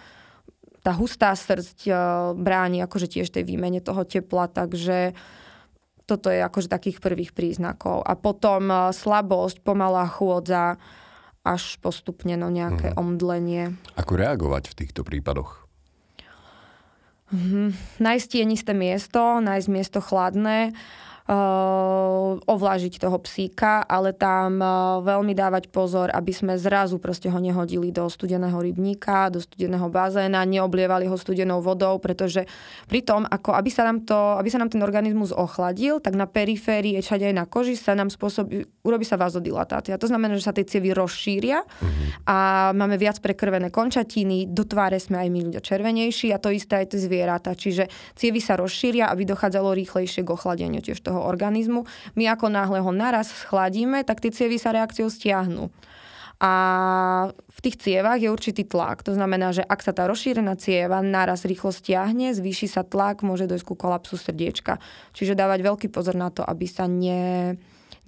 tá 0.81 0.97
hustá 0.97 1.33
srdť 1.37 1.79
e, 1.87 1.93
bráni 2.41 2.81
akože 2.85 3.09
tiež 3.09 3.29
tej 3.29 3.45
výmene 3.45 3.85
toho 3.85 4.05
tepla, 4.05 4.49
takže 4.49 5.13
toto 6.09 6.33
je 6.33 6.43
akože 6.43 6.67
takých 6.67 6.99
prvých 6.99 7.37
príznakov. 7.37 8.03
A 8.03 8.17
potom 8.17 8.69
e, 8.69 8.77
slabosť, 8.97 9.61
pomalá 9.61 10.09
chôdza, 10.09 10.81
až 11.41 11.81
postupne 11.81 12.37
no, 12.37 12.53
nejaké 12.53 12.93
mm-hmm. 12.93 13.01
omdlenie. 13.01 13.65
Ako 13.97 14.17
reagovať 14.17 14.73
v 14.73 14.79
týchto 14.85 15.01
prípadoch? 15.05 15.65
Mm-hmm. 17.33 17.67
Nájsť 18.03 18.27
tienisté 18.29 18.73
miesto, 18.77 19.41
nájsť 19.41 19.69
miesto 19.71 20.03
chladné, 20.03 20.75
uh, 20.75 21.10
ovlážiť 22.47 23.03
toho 23.03 23.19
psíka, 23.23 23.85
ale 23.87 24.17
tam 24.17 24.59
veľmi 25.05 25.37
dávať 25.37 25.69
pozor, 25.71 26.11
aby 26.11 26.33
sme 26.35 26.59
zrazu 26.59 26.99
proste 26.99 27.31
ho 27.31 27.39
nehodili 27.39 27.95
do 27.95 28.09
studeného 28.11 28.57
rybníka, 28.59 29.31
do 29.31 29.39
studeného 29.39 29.87
bazéna, 29.93 30.43
neoblievali 30.49 31.07
ho 31.07 31.15
studenou 31.15 31.63
vodou, 31.63 32.01
pretože 32.03 32.47
pri 32.91 33.05
tom, 33.07 33.29
ako 33.29 33.55
aby 33.55 33.71
sa 33.71 33.87
nám, 33.87 34.03
to, 34.03 34.19
aby 34.41 34.49
sa 34.51 34.59
nám 34.59 34.75
ten 34.75 34.83
organizmus 34.83 35.31
ochladil, 35.31 36.03
tak 36.03 36.19
na 36.19 36.27
periférii, 36.27 36.99
všade 36.99 37.31
aj 37.31 37.35
na 37.37 37.45
koži 37.47 37.79
sa 37.79 37.95
nám 37.95 38.11
spôsobí, 38.11 38.67
urobí 38.83 39.07
sa 39.07 39.15
vazodilatácia. 39.21 40.01
To 40.01 40.11
znamená, 40.11 40.35
že 40.35 40.47
sa 40.47 40.55
tie 40.57 40.67
cievy 40.67 40.91
rozšíria 40.97 41.63
mm-hmm. 41.63 42.27
a 42.27 42.71
máme 42.75 42.99
viac 42.99 43.23
prekrvené 43.23 43.71
končatiny, 43.71 44.51
do 44.51 44.67
tváre 44.67 44.99
sme 44.99 45.23
aj 45.23 45.29
my 45.31 45.41
ľudia 45.47 45.63
červenejší 45.63 46.35
a 46.35 46.43
to 46.43 46.51
isté 46.51 46.83
aj 46.83 46.97
tie 46.97 47.01
zvieratá. 47.01 47.55
Čiže 47.55 47.87
cievy 48.19 48.43
sa 48.43 48.59
rozšíria, 48.59 49.09
aby 49.09 49.25
dochádzalo 49.29 49.73
rýchlejšie 49.79 50.27
k 50.27 50.33
ochladeniu 50.35 50.83
tiež 50.83 51.01
toho 51.11 51.27
organizmu. 51.27 51.83
My 52.15 52.31
ako 52.31 52.47
náhle 52.47 52.79
ho 52.79 52.95
naraz 52.95 53.35
schladíme, 53.35 54.07
tak 54.07 54.23
tie 54.23 54.31
cievy 54.31 54.63
sa 54.63 54.71
reakciou 54.71 55.11
stiahnu. 55.11 55.67
A 56.41 56.53
v 57.37 57.59
tých 57.61 57.77
cievach 57.77 58.17
je 58.17 58.33
určitý 58.33 58.65
tlak. 58.65 59.05
To 59.05 59.13
znamená, 59.13 59.53
že 59.53 59.61
ak 59.61 59.85
sa 59.85 59.93
tá 59.93 60.09
rozšírená 60.09 60.57
cieva 60.57 61.05
naraz 61.05 61.45
rýchlo 61.45 61.69
stiahne, 61.69 62.33
zvýši 62.33 62.65
sa 62.65 62.81
tlak, 62.81 63.21
môže 63.21 63.45
dojsť 63.45 63.67
ku 63.69 63.77
kolapsu 63.77 64.17
srdiečka. 64.17 64.81
Čiže 65.13 65.37
dávať 65.37 65.61
veľký 65.61 65.93
pozor 65.93 66.17
na 66.17 66.33
to, 66.33 66.41
aby 66.41 66.65
sa 66.65 66.89
ne, 66.89 67.61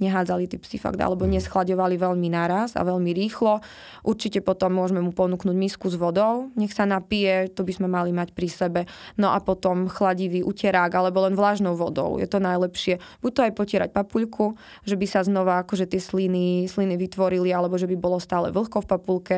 nehádzali 0.03 0.51
tí 0.51 0.59
psi 0.59 0.83
fakt, 0.83 0.99
alebo 0.99 1.25
mhm. 1.25 1.39
neschlaďovali 1.39 1.97
veľmi 1.97 2.29
naraz 2.29 2.75
a 2.75 2.83
veľmi 2.83 3.15
rýchlo. 3.15 3.63
Určite 4.03 4.43
potom 4.43 4.75
môžeme 4.75 4.99
mu 4.99 5.15
ponúknuť 5.15 5.55
misku 5.55 5.87
s 5.87 5.95
vodou, 5.95 6.51
nech 6.59 6.75
sa 6.75 6.83
napije, 6.83 7.55
to 7.55 7.63
by 7.63 7.73
sme 7.73 7.87
mali 7.87 8.11
mať 8.11 8.35
pri 8.35 8.49
sebe. 8.51 8.81
No 9.15 9.31
a 9.31 9.39
potom 9.39 9.87
chladivý 9.87 10.43
uterák, 10.43 10.91
alebo 10.91 11.23
len 11.23 11.39
vlažnou 11.39 11.79
vodou. 11.79 12.19
Je 12.19 12.27
to 12.27 12.43
najlepšie. 12.43 12.99
Buď 13.23 13.31
to 13.31 13.41
aj 13.47 13.53
potierať 13.55 13.91
papuľku, 13.95 14.59
že 14.83 14.99
by 14.99 15.07
sa 15.07 15.23
znova 15.23 15.63
akože 15.63 15.87
tie 15.87 16.03
sliny, 16.03 16.67
sliny 16.67 16.99
vytvorili, 16.99 17.55
alebo 17.55 17.79
že 17.79 17.87
by 17.87 17.97
bolo 17.97 18.19
stále 18.19 18.51
vlhko 18.51 18.83
v 18.83 18.91
papulke 18.91 19.37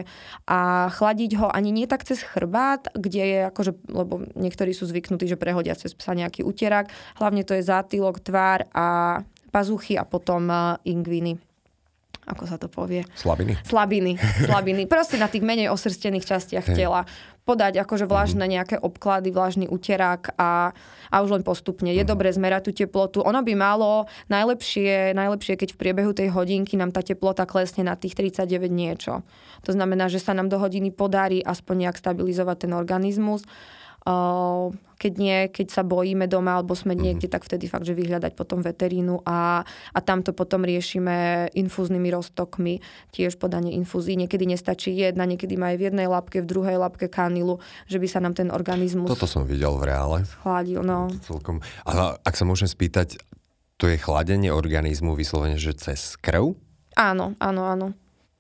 a 0.49 0.89
chladiť 0.89 1.31
ho 1.39 1.49
ani 1.53 1.75
nie 1.75 1.87
tak 1.91 2.07
cez 2.09 2.25
chrbát, 2.25 2.89
kde 2.97 3.23
je 3.23 3.39
akože, 3.51 3.73
lebo 3.93 4.25
niektorí 4.33 4.73
sú 4.73 4.89
zvyknutí, 4.89 5.29
že 5.29 5.41
prehodia 5.41 5.77
cez 5.77 5.93
psa 5.93 6.17
nejaký 6.17 6.47
uterák. 6.47 6.89
Hlavne 7.21 7.43
to 7.45 7.53
je 7.53 7.67
zátylok, 7.67 8.23
tvár 8.25 8.65
a 8.73 9.21
pazuchy 9.55 9.95
a 9.95 10.03
potom 10.03 10.51
uh, 10.51 10.75
ingviny 10.83 11.39
ako 12.25 12.45
sa 12.49 12.57
to 12.57 12.73
povie? 12.73 13.05
Slabiny. 13.13 13.61
Slabiny, 13.61 14.13
slabiny. 14.49 14.83
Proste 14.89 15.21
na 15.21 15.29
tých 15.29 15.45
menej 15.45 15.69
osrstených 15.69 16.25
častiach 16.25 16.73
hey. 16.73 16.77
tela. 16.85 17.05
Podať 17.45 17.85
akože 17.85 18.09
vlažné 18.09 18.49
mhm. 18.49 18.53
nejaké 18.57 18.77
obklady, 18.81 19.29
vlažný 19.29 19.69
uterák 19.69 20.33
a, 20.41 20.73
a 21.13 21.17
už 21.21 21.37
len 21.37 21.45
postupne. 21.45 21.93
Je 21.93 22.01
mm. 22.01 22.09
dobré 22.09 22.33
zmerať 22.33 22.73
tú 22.73 22.73
teplotu. 22.73 23.21
Ono 23.21 23.37
by 23.45 23.53
malo 23.53 24.09
najlepšie, 24.33 25.13
najlepšie, 25.13 25.61
keď 25.61 25.77
v 25.77 25.81
priebehu 25.85 26.17
tej 26.17 26.33
hodinky 26.33 26.81
nám 26.81 26.97
tá 26.97 27.05
teplota 27.05 27.45
klesne 27.45 27.85
na 27.85 28.01
tých 28.01 28.17
39 28.17 28.49
niečo. 28.73 29.21
To 29.69 29.71
znamená, 29.77 30.09
že 30.09 30.25
sa 30.25 30.33
nám 30.33 30.49
do 30.49 30.57
hodiny 30.57 30.89
podarí 30.89 31.45
aspoň 31.45 31.85
nejak 31.85 32.01
stabilizovať 32.01 32.65
ten 32.65 32.73
organizmus 32.73 33.45
keď 35.05 35.13
nie, 35.17 35.39
keď 35.49 35.67
sa 35.69 35.83
bojíme 35.85 36.29
doma 36.29 36.61
alebo 36.61 36.77
sme 36.77 36.93
mhm. 36.97 37.01
niekde, 37.01 37.29
tak 37.29 37.45
vtedy 37.45 37.69
fakt, 37.69 37.89
že 37.89 37.97
vyhľadať 37.97 38.33
potom 38.37 38.61
veterínu 38.61 39.25
a, 39.25 39.65
a 39.67 39.99
tamto 40.05 40.37
potom 40.37 40.65
riešime 40.65 41.49
infúznymi 41.53 42.09
roztokmi, 42.13 42.81
tiež 43.13 43.41
podanie 43.41 43.77
infúzií. 43.77 44.17
Niekedy 44.17 44.45
nestačí 44.49 44.93
jedna, 44.93 45.29
niekedy 45.29 45.57
má 45.57 45.73
aj 45.73 45.79
v 45.81 45.85
jednej 45.93 46.09
labke, 46.09 46.41
v 46.45 46.49
druhej 46.49 46.77
labke 46.81 47.09
kanilu, 47.09 47.61
že 47.89 48.01
by 48.01 48.07
sa 48.09 48.21
nám 48.21 48.37
ten 48.37 48.49
organizmus... 48.53 49.09
Toto 49.09 49.29
som 49.29 49.49
videl 49.49 49.73
v 49.77 49.89
reále. 49.89 50.19
Chladil, 50.45 50.85
no. 50.85 51.09
Celkom. 51.25 51.65
A 51.89 52.17
ak 52.21 52.35
sa 52.37 52.45
môžem 52.45 52.69
spýtať, 52.69 53.21
to 53.81 53.91
je 53.91 53.99
chladenie 53.99 54.55
organizmu 54.55 55.19
vyslovene, 55.19 55.59
že 55.59 55.75
cez 55.75 56.15
krv? 56.21 56.55
Áno, 56.95 57.35
áno, 57.43 57.63
áno. 57.67 57.87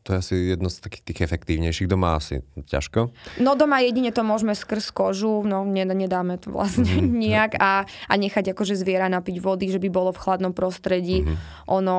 To 0.05 0.13
je 0.13 0.17
asi 0.21 0.35
jedno 0.53 0.69
z 0.69 0.85
takých 0.85 1.05
tých 1.09 1.21
efektívnejších. 1.25 1.89
Doma 1.89 2.21
asi 2.21 2.45
ťažko. 2.61 3.09
No 3.41 3.57
doma 3.57 3.81
jedine 3.81 4.13
to 4.13 4.21
môžeme 4.21 4.53
skrz 4.53 4.93
kožu, 4.93 5.41
no 5.49 5.65
nedáme 5.65 6.37
to 6.37 6.53
vlastne 6.53 6.85
mm-hmm. 7.01 7.17
nejak 7.25 7.53
a, 7.57 7.89
a 7.89 8.15
nechať 8.21 8.53
akože 8.53 8.77
zviera 8.77 9.09
napiť 9.09 9.41
vody, 9.41 9.73
že 9.73 9.81
by 9.81 9.89
bolo 9.89 10.13
v 10.13 10.21
chladnom 10.21 10.53
prostredí. 10.53 11.25
Mm-hmm. 11.25 11.37
Ono, 11.73 11.97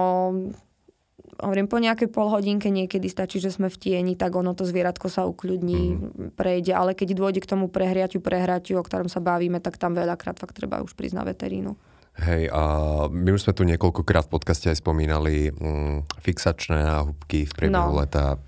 hovorím, 1.42 1.66
po 1.66 1.82
nejakej 1.82 2.14
pol 2.14 2.30
hodinke 2.30 2.70
niekedy 2.70 3.10
stačí, 3.10 3.42
že 3.42 3.50
sme 3.50 3.74
v 3.74 3.78
tieni, 3.82 4.14
tak 4.14 4.38
ono 4.38 4.54
to 4.54 4.70
zvieratko 4.70 5.10
sa 5.10 5.26
ukľudní, 5.26 5.84
mm-hmm. 5.98 6.28
prejde, 6.38 6.78
ale 6.78 6.94
keď 6.94 7.18
dôjde 7.18 7.42
k 7.42 7.50
tomu 7.58 7.74
prehriatiu, 7.74 8.22
prehratiu, 8.22 8.78
o 8.78 8.86
ktorom 8.86 9.10
sa 9.10 9.18
bavíme, 9.18 9.58
tak 9.66 9.82
tam 9.82 9.98
veľakrát 9.98 10.38
fakt 10.38 10.54
treba 10.54 10.86
už 10.86 10.94
prísť 10.94 11.18
na 11.18 11.26
veterínu. 11.26 11.74
Hej, 12.16 12.48
a 12.48 12.62
my 13.12 13.30
už 13.36 13.44
sme 13.44 13.54
tu 13.54 13.68
niekoľkokrát 13.68 14.32
v 14.32 14.34
podcaste 14.40 14.72
aj 14.72 14.80
spomínali 14.80 15.52
mm, 15.52 16.24
fixačné 16.24 16.80
náhubky 16.80 17.44
v 17.44 17.52
priebehu 17.52 17.92
no. 17.92 18.00
leta 18.00 18.40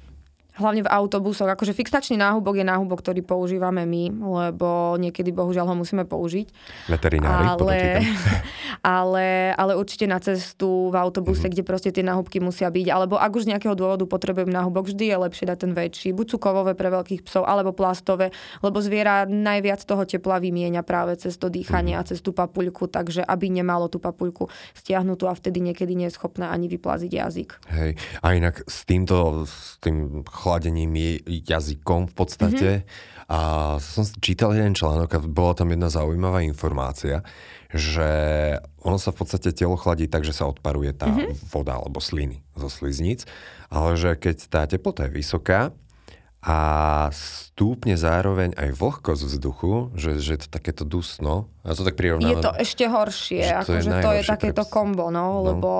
hlavne 0.58 0.82
v 0.84 0.90
autobusoch. 0.90 1.48
Akože 1.48 1.72
fixačný 1.78 2.18
náhubok 2.18 2.58
je 2.58 2.66
náhubok, 2.66 3.06
ktorý 3.06 3.22
používame 3.22 3.86
my, 3.86 4.04
lebo 4.12 4.98
niekedy 4.98 5.30
bohužiaľ 5.30 5.70
ho 5.72 5.76
musíme 5.78 6.04
použiť. 6.04 6.48
Veterinári, 6.90 7.46
ale, 7.54 7.80
ale, 9.02 9.28
ale 9.54 9.74
určite 9.78 10.10
na 10.10 10.18
cestu 10.18 10.90
v 10.90 10.96
autobuse, 10.98 11.46
mm-hmm. 11.46 11.54
kde 11.54 11.64
proste 11.64 11.90
tie 11.94 12.02
náhubky 12.02 12.42
musia 12.42 12.68
byť. 12.74 12.88
Alebo 12.90 13.22
ak 13.22 13.32
už 13.32 13.46
z 13.46 13.56
nejakého 13.56 13.78
dôvodu 13.78 14.04
potrebujem 14.10 14.50
náhubok, 14.50 14.90
vždy 14.90 15.14
je 15.14 15.18
lepšie 15.18 15.46
dať 15.46 15.58
ten 15.64 15.72
väčší. 15.78 16.10
Buď 16.12 16.36
sú 16.36 16.38
kovové 16.42 16.74
pre 16.74 16.90
veľkých 16.90 17.22
psov, 17.24 17.46
alebo 17.46 17.72
plastové, 17.72 18.34
lebo 18.66 18.82
zviera 18.82 19.30
najviac 19.30 19.86
toho 19.86 20.04
tepla 20.04 20.42
vymieňa 20.42 20.82
práve 20.82 21.14
cez 21.22 21.38
to 21.38 21.48
dýchanie 21.48 21.94
mm-hmm. 21.94 22.08
a 22.08 22.10
cez 22.10 22.20
tú 22.26 22.34
papuľku, 22.34 22.90
takže 22.90 23.22
aby 23.22 23.54
nemalo 23.54 23.88
tú 23.88 24.02
papuľku 24.02 24.50
stiahnutú 24.74 25.30
a 25.30 25.38
vtedy 25.38 25.62
niekedy 25.62 25.94
nie 25.94 26.10
je 26.10 26.18
schopná 26.18 26.50
ani 26.50 26.66
vyplaziť 26.72 27.12
jazyk. 27.12 27.50
Hej, 27.70 27.92
a 28.24 28.28
inak 28.34 28.66
s 28.66 28.88
týmto, 28.88 29.46
s 29.46 29.78
tým 29.84 30.26
chladením 30.48 30.96
jazykom 31.28 32.08
v 32.08 32.16
podstate. 32.16 32.70
Mm-hmm. 32.80 33.16
A 33.28 33.40
som 33.84 34.08
čítal 34.24 34.56
jeden 34.56 34.72
článok 34.72 35.12
a 35.12 35.20
bola 35.20 35.52
tam 35.52 35.68
jedna 35.68 35.92
zaujímavá 35.92 36.48
informácia, 36.48 37.28
že 37.76 38.08
ono 38.80 38.96
sa 38.96 39.12
v 39.12 39.20
podstate 39.20 39.52
telo 39.52 39.76
chladí 39.76 40.08
tak, 40.08 40.24
že 40.24 40.32
sa 40.32 40.48
odparuje 40.48 40.96
tá 40.96 41.12
mm-hmm. 41.12 41.52
voda 41.52 41.76
alebo 41.76 42.00
sliny 42.00 42.40
zo 42.56 42.72
sliznic, 42.72 43.28
ale 43.68 44.00
že 44.00 44.16
keď 44.16 44.36
tá 44.48 44.62
teplota 44.64 45.12
je 45.12 45.20
vysoká, 45.20 45.76
a 46.48 46.60
stúpne 47.12 48.00
zároveň 48.00 48.56
aj 48.56 48.70
vlhkosť 48.78 49.22
vzduchu, 49.26 49.92
že, 50.00 50.22
že 50.22 50.38
je 50.38 50.42
to 50.46 50.50
takéto 50.54 50.88
dusno. 50.88 51.52
A 51.68 51.76
to 51.76 51.84
tak 51.84 52.00
prirovnávam. 52.00 52.40
Je 52.40 52.46
to 52.46 52.54
ešte 52.56 52.86
horšie, 52.88 53.44
to, 53.68 53.76
akože 53.76 53.92
to 54.00 54.12
je 54.16 54.24
takéto 54.24 54.64
kombo, 54.70 55.12
no, 55.12 55.44
no, 55.44 55.44
lebo 55.44 55.72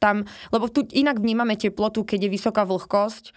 tam, 0.00 0.24
lebo 0.48 0.72
tu 0.72 0.86
inak 0.96 1.20
vnímame 1.20 1.60
teplotu, 1.60 2.08
keď 2.08 2.28
je 2.28 2.30
vysoká 2.30 2.62
vlhkosť, 2.64 3.36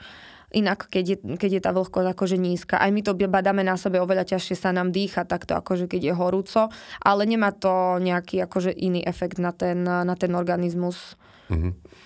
Inak, 0.55 0.87
keď 0.87 1.03
je, 1.03 1.17
keď 1.35 1.51
je 1.59 1.61
tá 1.61 1.71
vlhkosť 1.75 2.07
akože 2.15 2.37
nízka. 2.39 2.79
Aj 2.79 2.87
my 2.87 3.03
to 3.03 3.11
badáme 3.15 3.67
na 3.67 3.75
sebe, 3.75 3.99
oveľa 3.99 4.23
ťažšie 4.31 4.55
sa 4.55 4.71
nám 4.71 4.95
dýcha 4.95 5.27
takto, 5.27 5.59
akože 5.59 5.91
keď 5.91 6.01
je 6.07 6.13
horúco, 6.15 6.61
ale 7.03 7.21
nemá 7.27 7.51
to 7.51 7.99
nejaký 7.99 8.39
akože 8.47 8.71
iný 8.71 9.03
efekt 9.03 9.43
na 9.43 9.51
ten, 9.51 9.83
na 9.83 10.15
ten 10.15 10.31
organizmus. 10.31 11.19
Mm-hmm 11.51 11.97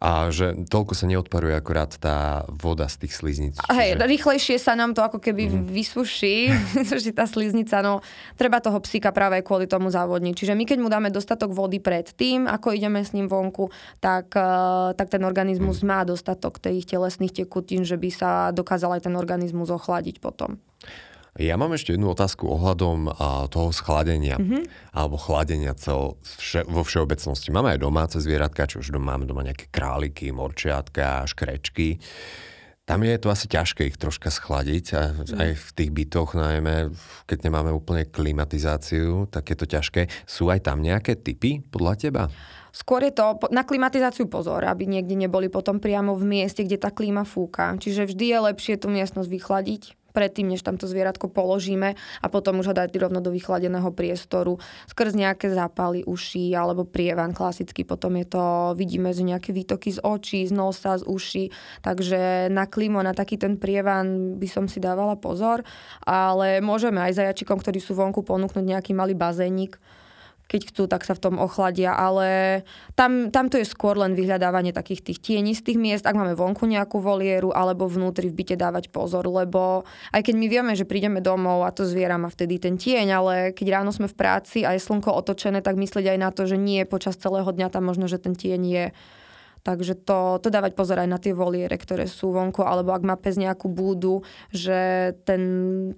a 0.00 0.28
že 0.28 0.66
toľko 0.68 0.92
sa 0.92 1.06
neodparuje 1.08 1.56
akorát 1.56 1.92
tá 1.96 2.44
voda 2.48 2.84
z 2.86 3.06
tých 3.06 3.12
sliznic. 3.16 3.54
Hej, 3.68 3.96
čiže... 3.96 4.04
rýchlejšie 4.04 4.56
sa 4.60 4.76
nám 4.76 4.92
to 4.92 5.00
ako 5.00 5.18
keby 5.22 5.48
mm. 5.48 5.72
vysuší, 5.72 6.52
že 7.02 7.10
tá 7.16 7.24
sliznica, 7.24 7.80
no 7.80 8.04
treba 8.36 8.60
toho 8.60 8.76
psíka 8.84 9.10
práve 9.10 9.40
kvôli 9.40 9.64
tomu 9.64 9.88
závodniť. 9.88 10.34
Čiže 10.36 10.52
my 10.52 10.64
keď 10.68 10.78
mu 10.80 10.88
dáme 10.92 11.08
dostatok 11.08 11.56
vody 11.56 11.80
pred 11.80 12.12
tým, 12.12 12.44
ako 12.44 12.76
ideme 12.76 13.00
s 13.00 13.16
ním 13.16 13.28
vonku, 13.30 13.72
tak, 14.02 14.36
eh, 14.36 14.92
tak 14.94 15.08
ten 15.08 15.22
organizmus 15.24 15.80
mm. 15.80 15.86
má 15.86 16.00
dostatok 16.04 16.60
tých 16.60 16.84
telesných 16.84 17.44
tekutín, 17.44 17.88
že 17.88 17.96
by 17.96 18.10
sa 18.12 18.30
dokázal 18.52 19.00
aj 19.00 19.08
ten 19.08 19.14
organizmus 19.16 19.72
ochladiť 19.72 20.20
potom. 20.20 20.60
Ja 21.36 21.60
mám 21.60 21.76
ešte 21.76 21.92
jednu 21.92 22.16
otázku 22.16 22.48
ohľadom 22.48 23.12
a, 23.12 23.44
toho 23.52 23.68
schladenia, 23.68 24.40
mm-hmm. 24.40 24.92
alebo 24.96 25.20
chladenia 25.20 25.76
cel 25.76 26.16
vše, 26.40 26.64
vo 26.64 26.80
všeobecnosti. 26.80 27.52
Máme 27.52 27.76
aj 27.76 27.80
domáce 27.84 28.16
zvieratka, 28.16 28.64
či 28.64 28.80
už 28.80 28.96
doma, 28.96 29.16
máme 29.16 29.28
doma 29.28 29.44
nejaké 29.44 29.68
králiky, 29.68 30.32
morčiatka, 30.32 31.28
škrečky. 31.28 32.00
Tam 32.86 33.02
je 33.02 33.18
to 33.18 33.34
asi 33.34 33.50
ťažké 33.50 33.82
ich 33.90 33.98
troška 33.98 34.30
schladiť, 34.30 34.86
mm. 34.94 35.36
aj 35.36 35.50
v 35.58 35.68
tých 35.74 35.90
bytoch 35.90 36.38
najmä, 36.38 36.94
keď 37.26 37.38
nemáme 37.50 37.74
úplne 37.74 38.06
klimatizáciu, 38.06 39.26
tak 39.26 39.50
je 39.50 39.56
to 39.58 39.66
ťažké. 39.66 40.06
Sú 40.22 40.48
aj 40.54 40.70
tam 40.70 40.80
nejaké 40.80 41.18
typy 41.18 41.66
podľa 41.66 41.94
teba? 41.98 42.22
Skôr 42.70 43.02
je 43.08 43.16
to 43.16 43.40
na 43.50 43.64
klimatizáciu 43.64 44.28
pozor, 44.28 44.62
aby 44.68 44.84
niekde 44.84 45.16
neboli 45.16 45.48
potom 45.48 45.80
priamo 45.80 46.12
v 46.12 46.28
mieste, 46.28 46.60
kde 46.60 46.76
tá 46.76 46.92
klíma 46.92 47.24
fúka. 47.24 47.72
Čiže 47.74 48.12
vždy 48.12 48.24
je 48.36 48.38
lepšie 48.52 48.74
tú 48.76 48.92
miestnosť 48.92 49.28
vychladiť, 49.32 49.82
predtým, 50.16 50.48
než 50.48 50.64
tam 50.64 50.80
to 50.80 50.88
zvieratko 50.88 51.28
položíme 51.28 51.92
a 51.92 52.26
potom 52.32 52.64
už 52.64 52.72
ho 52.72 52.74
dať 52.74 52.96
rovno 52.96 53.20
do 53.20 53.28
vychladeného 53.28 53.92
priestoru 53.92 54.56
skrz 54.88 55.12
nejaké 55.12 55.52
zápaly 55.52 56.08
uší 56.08 56.56
alebo 56.56 56.88
prievan 56.88 57.36
klasicky. 57.36 57.84
Potom 57.84 58.16
je 58.16 58.24
to, 58.24 58.72
vidíme, 58.72 59.12
že 59.12 59.20
nejaké 59.20 59.52
výtoky 59.52 59.92
z 59.92 60.00
očí, 60.00 60.48
z 60.48 60.56
nosa, 60.56 60.96
z 60.96 61.04
uší. 61.04 61.44
Takže 61.84 62.48
na 62.48 62.64
klimo, 62.64 63.04
na 63.04 63.12
taký 63.12 63.36
ten 63.36 63.60
prievan 63.60 64.40
by 64.40 64.48
som 64.48 64.64
si 64.64 64.80
dávala 64.80 65.20
pozor. 65.20 65.60
Ale 66.08 66.64
môžeme 66.64 67.04
aj 67.04 67.20
zajačikom, 67.20 67.60
ktorí 67.60 67.76
sú 67.76 67.92
vonku, 67.92 68.24
ponúknuť 68.24 68.64
nejaký 68.64 68.96
malý 68.96 69.12
bazénik 69.12 69.76
keď 70.46 70.60
chcú, 70.70 70.82
tak 70.86 71.02
sa 71.02 71.18
v 71.18 71.22
tom 71.26 71.34
ochladia, 71.42 71.90
ale 71.90 72.62
tam, 72.94 73.34
tam 73.34 73.50
to 73.50 73.58
je 73.58 73.66
skôr 73.66 73.98
len 73.98 74.14
vyhľadávanie 74.14 74.70
takých 74.70 75.02
tých 75.02 75.18
tienistých 75.18 75.74
miest, 75.74 76.06
ak 76.06 76.14
máme 76.14 76.38
vonku 76.38 76.70
nejakú 76.70 77.02
volieru, 77.02 77.50
alebo 77.50 77.90
vnútri 77.90 78.30
v 78.30 78.38
byte 78.38 78.54
dávať 78.54 78.94
pozor, 78.94 79.26
lebo 79.26 79.82
aj 80.14 80.22
keď 80.22 80.34
my 80.38 80.46
vieme, 80.46 80.72
že 80.78 80.86
prídeme 80.86 81.18
domov 81.18 81.66
a 81.66 81.74
to 81.74 81.82
zviera 81.82 82.14
má 82.14 82.30
vtedy 82.30 82.62
ten 82.62 82.78
tieň, 82.78 83.06
ale 83.10 83.34
keď 83.50 83.82
ráno 83.82 83.90
sme 83.90 84.06
v 84.06 84.14
práci 84.14 84.62
a 84.62 84.78
je 84.78 84.86
slnko 84.86 85.10
otočené, 85.18 85.66
tak 85.66 85.74
myslieť 85.74 86.14
aj 86.14 86.18
na 86.22 86.30
to, 86.30 86.46
že 86.46 86.54
nie 86.54 86.86
počas 86.86 87.18
celého 87.18 87.50
dňa 87.50 87.66
tam 87.66 87.90
možno, 87.90 88.06
že 88.06 88.22
ten 88.22 88.38
tieň 88.38 88.62
je. 88.62 88.86
Takže 89.66 89.98
to, 89.98 90.38
to 90.38 90.46
dávať 90.46 90.78
pozor 90.78 91.02
aj 91.02 91.10
na 91.10 91.18
tie 91.18 91.34
voliere, 91.34 91.74
ktoré 91.74 92.06
sú 92.06 92.30
vonku, 92.30 92.62
alebo 92.62 92.94
ak 92.94 93.02
má 93.02 93.18
pes 93.18 93.34
nejakú 93.34 93.66
búdu, 93.66 94.22
že 94.54 95.10
ten, 95.26 95.42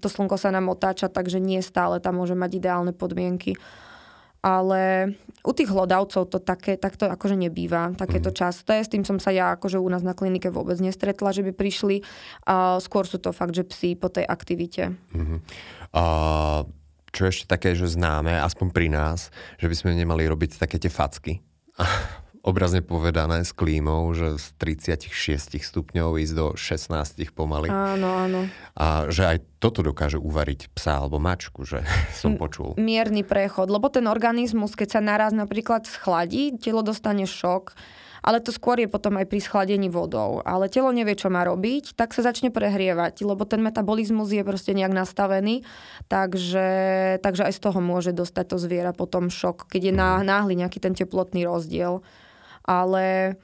to 0.01 0.09
slnko 0.09 0.41
sa 0.41 0.49
nám 0.49 0.73
otáča, 0.73 1.13
takže 1.13 1.37
nie 1.37 1.61
stále 1.61 2.01
tam 2.01 2.17
môže 2.17 2.33
mať 2.33 2.65
ideálne 2.65 2.97
podmienky 2.97 3.61
ale 4.49 5.13
u 5.45 5.53
tých 5.53 5.69
hlodavcov 5.69 6.33
to 6.33 6.39
také, 6.41 6.81
takto 6.81 7.05
akože 7.05 7.37
nebýva, 7.37 7.93
takéto 7.95 8.33
mm. 8.33 8.37
časté. 8.37 8.81
S 8.81 8.89
tým 8.89 9.05
som 9.05 9.21
sa 9.21 9.29
ja 9.29 9.53
akože 9.55 9.77
u 9.77 9.89
nás 9.93 10.01
na 10.01 10.17
klinike 10.17 10.49
vôbec 10.49 10.81
nestretla, 10.81 11.37
že 11.37 11.45
by 11.45 11.53
prišli. 11.53 12.01
A 12.49 12.81
skôr 12.81 13.05
sú 13.05 13.21
to 13.21 13.37
fakt, 13.37 13.53
že 13.53 13.69
psi 13.69 13.95
po 14.01 14.09
tej 14.09 14.25
aktivite. 14.25 14.97
Mm-hmm. 15.13 15.39
A 15.93 16.03
čo 17.13 17.23
ešte 17.29 17.49
také, 17.49 17.73
že 17.77 17.89
známe, 17.89 18.37
aspoň 18.41 18.67
pri 18.73 18.89
nás, 18.93 19.33
že 19.57 19.69
by 19.69 19.75
sme 19.77 19.91
nemali 19.97 20.25
robiť 20.29 20.61
také 20.61 20.81
tie 20.81 20.93
facky. 20.93 21.41
obrazne 22.49 22.81
povedané 22.81 23.45
s 23.45 23.53
klímou, 23.53 24.09
že 24.17 24.41
z 24.41 24.47
36 24.57 25.61
stupňov 25.61 26.17
ísť 26.17 26.35
do 26.35 26.47
16 26.57 27.29
pomaly. 27.37 27.69
Áno, 27.69 28.09
áno. 28.09 28.41
A 28.73 29.13
že 29.13 29.29
aj 29.29 29.39
toto 29.61 29.85
dokáže 29.85 30.17
uvariť 30.17 30.73
psa 30.73 31.05
alebo 31.05 31.21
mačku, 31.21 31.69
že 31.69 31.85
som 32.21 32.41
počul. 32.41 32.73
Mierny 32.81 33.23
prechod, 33.23 33.69
lebo 33.69 33.93
ten 33.93 34.09
organizmus, 34.09 34.73
keď 34.73 34.99
sa 34.99 35.01
naraz 35.05 35.37
napríklad 35.37 35.85
schladí, 35.85 36.57
telo 36.57 36.81
dostane 36.81 37.29
šok, 37.29 37.77
ale 38.25 38.43
to 38.43 38.51
skôr 38.51 38.81
je 38.83 38.91
potom 38.91 39.15
aj 39.21 39.31
pri 39.31 39.41
schladení 39.45 39.87
vodou. 39.93 40.43
Ale 40.43 40.67
telo 40.73 40.91
nevie, 40.91 41.15
čo 41.15 41.31
má 41.31 41.47
robiť, 41.47 41.95
tak 41.95 42.17
sa 42.17 42.27
začne 42.27 42.51
prehrievať, 42.51 43.23
lebo 43.23 43.47
ten 43.47 43.63
metabolizmus 43.63 44.35
je 44.35 44.43
proste 44.43 44.75
nejak 44.75 44.91
nastavený, 44.91 45.63
takže, 46.11 46.69
takže 47.23 47.47
aj 47.47 47.53
z 47.55 47.61
toho 47.63 47.79
môže 47.79 48.11
dostať 48.11 48.45
to 48.53 48.57
zviera 48.59 48.91
potom 48.97 49.31
šok, 49.31 49.71
keď 49.71 49.93
je 49.93 49.95
mhm. 49.95 50.27
náhly 50.27 50.55
nejaký 50.59 50.83
ten 50.83 50.97
teplotný 50.97 51.47
rozdiel 51.47 52.03
ale 52.69 53.41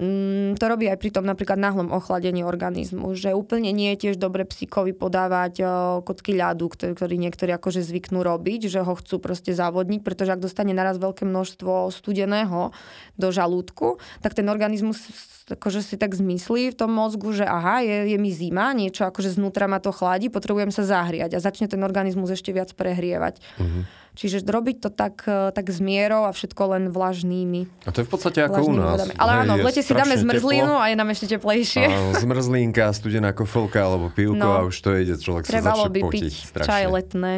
mm, 0.00 0.56
to 0.56 0.64
robí 0.64 0.88
aj 0.88 0.96
pri 0.96 1.12
tom 1.12 1.28
napríklad 1.28 1.60
náhlom 1.60 1.92
ochladení 1.92 2.40
organizmu, 2.40 3.12
že 3.12 3.36
úplne 3.36 3.68
nie 3.76 3.92
je 3.92 4.08
tiež 4.08 4.16
dobre 4.16 4.48
psíkovi 4.48 4.96
podávať 4.96 5.52
o, 5.60 5.66
kocky 6.00 6.32
ľadu, 6.32 6.72
ktorý, 6.72 6.96
ktorý 6.96 7.14
niektorí 7.20 7.52
akože 7.52 7.84
zvyknú 7.84 8.24
robiť, 8.24 8.72
že 8.72 8.80
ho 8.80 8.94
chcú 8.96 9.20
proste 9.20 9.52
zavodniť, 9.52 10.00
pretože 10.00 10.32
ak 10.32 10.40
dostane 10.40 10.72
naraz 10.72 10.96
veľké 10.96 11.28
množstvo 11.28 11.92
studeného 11.92 12.72
do 13.20 13.28
žalúdku, 13.28 14.00
tak 14.24 14.32
ten 14.32 14.48
organizmus 14.48 15.04
akože 15.44 15.84
si 15.84 16.00
tak 16.00 16.16
zmyslí 16.16 16.72
v 16.72 16.78
tom 16.78 16.88
mozgu, 16.88 17.36
že 17.36 17.44
aha, 17.44 17.84
je, 17.84 18.16
je 18.16 18.18
mi 18.18 18.32
zima, 18.32 18.72
niečo 18.72 19.04
akože 19.04 19.36
znútra 19.36 19.68
ma 19.68 19.76
to 19.76 19.92
chladí, 19.92 20.32
potrebujem 20.32 20.72
sa 20.72 20.88
zahriať 20.88 21.36
a 21.36 21.44
začne 21.44 21.68
ten 21.68 21.84
organizmus 21.84 22.32
ešte 22.32 22.48
viac 22.48 22.72
prehrievať. 22.72 23.44
Mm-hmm. 23.60 24.03
Čiže 24.14 24.46
robiť 24.46 24.76
to 24.78 24.90
tak, 24.94 25.26
e, 25.26 25.50
tak 25.50 25.66
s 25.74 25.82
mierou 25.82 26.22
a 26.22 26.30
všetko 26.30 26.62
len 26.78 26.82
vlažnými. 26.94 27.66
A 27.82 27.90
to 27.90 28.02
je 28.02 28.06
v 28.06 28.10
podstate 28.14 28.46
ako 28.46 28.70
u 28.70 28.72
nás. 28.78 29.02
Vodami. 29.02 29.14
Ale 29.18 29.30
áno, 29.42 29.52
v 29.58 29.66
lete 29.66 29.82
si 29.82 29.90
dáme 29.90 30.14
zmrzlinu 30.14 30.70
teplo. 30.70 30.82
a 30.82 30.84
je 30.86 30.96
nám 30.96 31.08
ešte 31.10 31.26
teplejšie. 31.34 31.84
A 31.90 32.14
zmrzlinka, 32.22 32.94
studená 32.94 33.34
kofolka 33.34 33.82
alebo 33.82 34.14
pivko 34.14 34.38
no, 34.38 34.54
a 34.54 34.62
už 34.62 34.76
to 34.78 34.94
ide, 34.94 35.18
človek 35.18 35.50
sa 35.50 35.58
začne 35.58 35.90
by 35.90 36.00
potiť. 36.06 36.22
piť 36.30 36.34
strašne. 36.46 36.68
čaj 36.70 36.84
letné. 36.94 37.34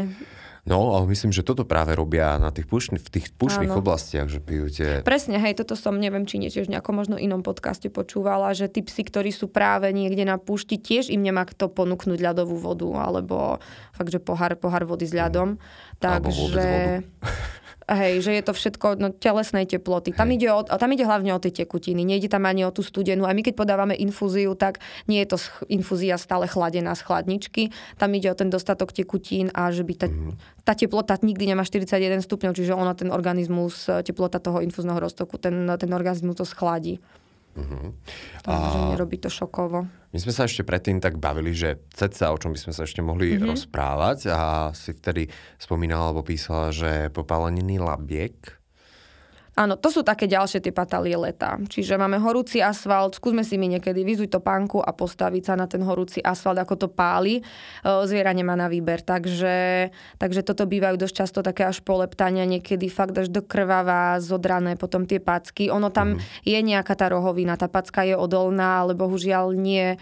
No, 0.67 0.99
ale 0.99 1.07
myslím, 1.15 1.31
že 1.31 1.47
toto 1.47 1.63
práve 1.63 1.95
robia 1.95 2.43
na 2.43 2.51
tých 2.51 2.67
pušni, 2.67 2.99
v 2.99 3.07
tých 3.07 3.31
pušných 3.39 3.71
Áno. 3.71 3.79
oblastiach, 3.79 4.27
že 4.27 4.43
pijú 4.43 4.67
tie... 4.67 5.07
Presne, 5.07 5.39
hej, 5.39 5.55
toto 5.55 5.79
som, 5.79 5.95
neviem, 5.95 6.27
či 6.27 6.43
nie 6.43 6.51
tiež 6.51 6.67
nejakom 6.67 6.91
možno 6.91 7.15
inom 7.15 7.47
podcaste 7.47 7.87
počúvala, 7.87 8.51
že 8.51 8.67
tí 8.67 8.83
psi, 8.83 9.07
ktorí 9.07 9.31
sú 9.31 9.47
práve 9.47 9.95
niekde 9.95 10.27
na 10.27 10.43
púšti, 10.43 10.75
tiež 10.75 11.15
im 11.15 11.23
nemá 11.23 11.47
kto 11.47 11.71
ponúknuť 11.71 12.19
ľadovú 12.19 12.59
vodu, 12.59 12.91
alebo 12.99 13.63
fakt, 13.95 14.11
že 14.11 14.19
pohár, 14.19 14.59
pohár 14.59 14.83
vody 14.91 15.07
s 15.07 15.15
ľadom. 15.15 15.55
Mm. 15.55 15.59
Takže... 16.03 16.67
Hej, 17.87 18.27
že 18.27 18.35
je 18.35 18.43
to 18.43 18.51
všetko 18.51 18.99
no, 18.99 19.15
telesnej 19.15 19.63
teploty. 19.63 20.11
Tam 20.11 20.27
ide, 20.35 20.51
o, 20.51 20.67
tam 20.67 20.91
ide 20.91 21.07
hlavne 21.07 21.31
o 21.31 21.39
tie 21.39 21.55
tekutiny, 21.55 22.03
nejde 22.03 22.27
tam 22.27 22.43
ani 22.43 22.67
o 22.67 22.75
tú 22.75 22.83
studenú. 22.83 23.23
A 23.23 23.31
my 23.31 23.47
keď 23.47 23.55
podávame 23.55 23.95
infúziu, 23.95 24.59
tak 24.59 24.83
nie 25.07 25.23
je 25.23 25.31
to 25.31 25.39
infúzia 25.71 26.19
stále 26.19 26.51
chladená 26.51 26.99
z 26.99 27.07
chladničky. 27.07 27.71
Tam 27.95 28.11
ide 28.11 28.35
o 28.35 28.35
ten 28.35 28.51
dostatok 28.51 28.91
tekutín 28.91 29.55
a 29.55 29.71
že 29.71 29.87
by 29.87 29.95
tá, 29.95 30.11
mhm. 30.11 30.35
tá 30.67 30.75
teplota 30.75 31.15
nikdy 31.23 31.55
nemá 31.55 31.63
41 31.63 32.27
stupňov, 32.27 32.59
čiže 32.59 32.75
ona 32.75 32.91
ten 32.99 33.15
organizmus, 33.15 33.87
teplota 34.03 34.43
toho 34.43 34.59
infúzneho 34.67 34.99
roztoku, 34.99 35.39
ten, 35.39 35.71
ten 35.79 35.91
organizmus 35.95 36.43
to 36.43 36.43
schladí. 36.43 36.99
Uh-huh. 37.57 37.97
Takže 38.45 38.79
a... 38.79 38.89
nerobí 38.93 39.17
to 39.17 39.33
šokovo. 39.33 39.89
My 40.13 40.19
sme 40.21 40.33
sa 40.33 40.45
ešte 40.45 40.63
predtým 40.63 41.01
tak 41.01 41.17
bavili, 41.17 41.57
že 41.57 41.81
ceca, 41.93 42.33
o 42.33 42.41
čom 42.41 42.53
by 42.53 42.61
sme 42.61 42.73
sa 42.77 42.85
ešte 42.85 43.01
mohli 43.01 43.35
uh-huh. 43.35 43.57
rozprávať 43.57 44.29
a 44.29 44.71
si 44.77 44.93
vtedy 44.93 45.33
spomínala 45.57 46.13
alebo 46.13 46.23
písala, 46.23 46.71
že 46.71 47.09
popáleniny 47.11 47.81
labiek 47.81 48.37
Áno, 49.57 49.81
to 49.81 49.89
sú 49.89 50.05
také 50.05 50.29
ďalšie 50.29 50.61
tie 50.61 50.69
patalie 50.69 51.17
leta. 51.17 51.57
Čiže 51.57 51.97
máme 51.97 52.21
horúci 52.21 52.61
asfalt, 52.61 53.17
skúsme 53.17 53.41
si 53.41 53.57
mi 53.57 53.73
niekedy 53.73 54.05
vyzuť 54.05 54.37
to 54.37 54.41
pánku 54.45 54.85
a 54.85 54.93
postaviť 54.93 55.43
sa 55.49 55.55
na 55.57 55.65
ten 55.65 55.81
horúci 55.81 56.21
asfalt, 56.21 56.61
ako 56.61 56.77
to 56.77 56.89
páli. 56.93 57.41
E, 57.41 57.43
zviera 58.05 58.37
nemá 58.37 58.53
na 58.53 58.69
výber, 58.69 59.01
takže, 59.01 59.89
takže 60.21 60.45
toto 60.45 60.69
bývajú 60.69 61.01
dosť 61.01 61.15
často 61.17 61.41
také 61.41 61.65
až 61.65 61.81
poleptania, 61.81 62.45
niekedy 62.45 62.93
fakt 62.93 63.17
až 63.17 63.33
do 63.33 63.41
krvavá, 63.41 64.21
zodrané 64.21 64.77
potom 64.77 65.09
tie 65.09 65.25
packy. 65.25 65.73
Ono 65.73 65.89
tam 65.89 66.21
mm. 66.21 66.45
je 66.45 66.59
nejaká 66.61 66.93
tá 66.93 67.09
rohovina, 67.09 67.57
tá 67.57 67.73
packa 67.73 68.05
je 68.05 68.13
odolná, 68.13 68.85
ale 68.85 68.93
bohužiaľ 68.93 69.57
nie 69.57 69.97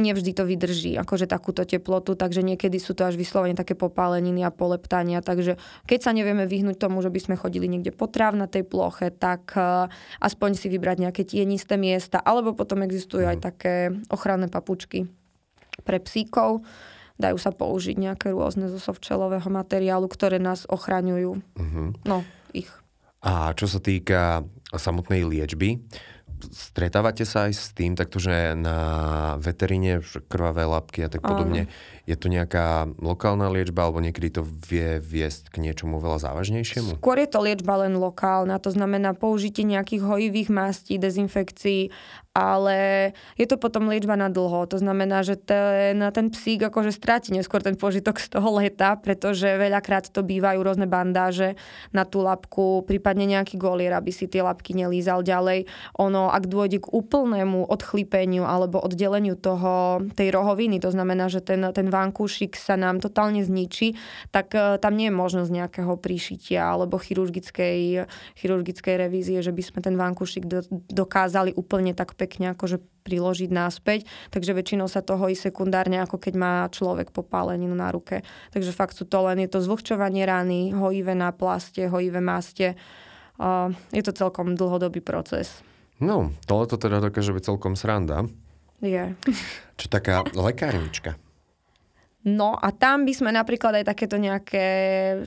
nevždy 0.00 0.32
to 0.32 0.48
vydrží, 0.48 0.96
akože 0.96 1.28
takúto 1.28 1.68
teplotu, 1.68 2.16
takže 2.16 2.40
niekedy 2.40 2.80
sú 2.80 2.96
to 2.96 3.04
až 3.04 3.20
vyslovene 3.20 3.52
také 3.52 3.76
popáleniny 3.76 4.40
a 4.40 4.48
poleptania, 4.48 5.20
takže 5.20 5.60
keď 5.84 6.00
sa 6.00 6.16
nevieme 6.16 6.48
vyhnúť 6.48 6.80
tomu, 6.80 7.04
že 7.04 7.12
by 7.12 7.20
sme 7.20 7.34
chodili 7.36 7.68
niekde 7.68 7.92
po 7.92 8.08
tej 8.08 8.64
ploche, 8.64 9.12
tak 9.12 9.52
uh, 9.52 9.92
aspoň 10.24 10.56
si 10.56 10.72
vybrať 10.72 10.96
nejaké 10.96 11.22
tienisté 11.28 11.76
miesta, 11.76 12.24
alebo 12.24 12.56
potom 12.56 12.80
existujú 12.80 13.28
aj 13.28 13.38
mhm. 13.40 13.44
také 13.44 13.74
ochranné 14.08 14.48
papučky 14.48 15.12
pre 15.84 16.00
psíkov. 16.00 16.64
Dajú 17.20 17.36
sa 17.36 17.52
použiť 17.52 18.00
nejaké 18.00 18.32
rôzne 18.32 18.72
zo 18.72 18.80
sovčelového 18.80 19.46
materiálu, 19.52 20.08
ktoré 20.08 20.40
nás 20.40 20.64
ochraňujú. 20.66 21.38
Uh-huh. 21.38 21.92
No, 22.08 22.24
ich. 22.56 22.66
A 23.22 23.54
čo 23.54 23.70
sa 23.70 23.78
týka 23.78 24.42
samotnej 24.74 25.22
liečby, 25.22 25.78
stretávate 26.50 27.22
sa 27.22 27.46
aj 27.46 27.52
s 27.54 27.70
tým, 27.70 27.94
takto, 27.94 28.18
že 28.18 28.58
na 28.58 28.78
veteríne 29.38 30.02
krvavé 30.26 30.66
labky 30.66 31.06
a 31.06 31.08
tak 31.12 31.22
podobne, 31.22 31.70
Áno. 31.70 31.72
je 32.08 32.16
to 32.18 32.26
nejaká 32.26 32.90
lokálna 32.98 33.46
liečba 33.52 33.86
alebo 33.86 34.02
niekedy 34.02 34.34
to 34.34 34.42
vie 34.42 34.98
viesť 34.98 35.54
k 35.54 35.62
niečomu 35.62 36.02
veľa 36.02 36.18
závažnejšiemu? 36.26 36.98
Skôr 36.98 37.22
je 37.22 37.28
to 37.30 37.38
liečba 37.38 37.86
len 37.86 37.94
lokálna, 37.94 38.58
to 38.58 38.74
znamená 38.74 39.14
použitie 39.14 39.62
nejakých 39.62 40.02
hojivých 40.02 40.48
mastí, 40.50 40.98
dezinfekcií 40.98 41.94
ale 42.32 43.12
je 43.36 43.44
to 43.44 43.60
potom 43.60 43.92
liečba 43.92 44.16
na 44.16 44.32
dlho. 44.32 44.64
To 44.64 44.80
znamená, 44.80 45.20
že 45.20 45.36
ten, 45.36 46.00
ten 46.00 46.32
psík 46.32 46.64
akože 46.64 46.88
stráti 46.88 47.36
neskôr 47.36 47.60
ten 47.60 47.76
požitok 47.76 48.16
z 48.16 48.32
toho 48.32 48.56
leta, 48.56 48.96
pretože 48.96 49.44
veľakrát 49.44 50.08
to 50.08 50.24
bývajú 50.24 50.64
rôzne 50.64 50.88
bandáže 50.88 51.60
na 51.92 52.08
tú 52.08 52.24
labku, 52.24 52.88
prípadne 52.88 53.28
nejaký 53.28 53.60
golier, 53.60 53.92
aby 53.92 54.08
si 54.08 54.24
tie 54.32 54.40
labky 54.40 54.72
nelízal 54.72 55.20
ďalej. 55.20 55.68
Ono, 56.00 56.32
ak 56.32 56.48
dôjde 56.48 56.80
k 56.80 56.88
úplnému 56.88 57.68
odchlípeniu 57.68 58.48
alebo 58.48 58.80
oddeleniu 58.80 59.36
toho, 59.36 60.00
tej 60.16 60.32
rohoviny, 60.32 60.80
to 60.80 60.88
znamená, 60.88 61.28
že 61.28 61.44
ten, 61.44 61.60
ten 61.76 61.92
vankúšik 61.92 62.56
sa 62.56 62.80
nám 62.80 63.04
totálne 63.04 63.44
zničí, 63.44 63.92
tak 64.32 64.56
uh, 64.56 64.80
tam 64.80 64.96
nie 64.96 65.12
je 65.12 65.20
možnosť 65.20 65.50
nejakého 65.52 66.00
príšitia 66.00 66.72
alebo 66.72 66.96
chirurgickej, 66.96 68.08
chirurgickej 68.40 68.94
revízie, 68.96 69.44
že 69.44 69.52
by 69.52 69.60
sme 69.60 69.78
ten 69.84 70.00
vankúšik 70.00 70.48
do, 70.48 70.64
dokázali 70.88 71.52
úplne 71.52 71.92
tak 71.92 72.16
pekne 72.22 72.54
akože 72.54 72.78
priložiť 73.02 73.50
náspäť, 73.50 74.06
takže 74.30 74.54
väčšinou 74.54 74.86
sa 74.86 75.02
to 75.02 75.18
hojí 75.18 75.34
sekundárne, 75.34 75.98
ako 75.98 76.22
keď 76.22 76.34
má 76.38 76.54
človek 76.70 77.10
popáleninu 77.10 77.74
na 77.74 77.90
ruke. 77.90 78.22
Takže 78.54 78.70
fakt 78.70 78.94
sú 78.94 79.02
to 79.10 79.26
len, 79.26 79.42
je 79.42 79.50
to 79.50 79.58
zvlhčovanie 79.58 80.22
rany, 80.22 80.70
hojivé 80.70 81.18
náplaste, 81.18 81.90
hojivé 81.90 82.22
máste. 82.22 82.78
Uh, 83.42 83.74
je 83.90 84.06
to 84.06 84.14
celkom 84.14 84.54
dlhodobý 84.54 85.02
proces. 85.02 85.66
No, 85.98 86.30
tohle 86.46 86.70
to 86.70 86.78
teda 86.78 87.02
dokáže 87.02 87.34
byť 87.34 87.42
celkom 87.42 87.74
sranda. 87.74 88.30
Je. 88.78 89.14
Čo 89.78 89.86
taká 89.90 90.22
lekárnička? 90.34 91.18
No 92.22 92.54
a 92.54 92.70
tam 92.70 93.02
by 93.02 93.12
sme 93.18 93.30
napríklad 93.34 93.82
aj 93.82 93.90
takéto 93.90 94.14
nejaké, 94.14 94.66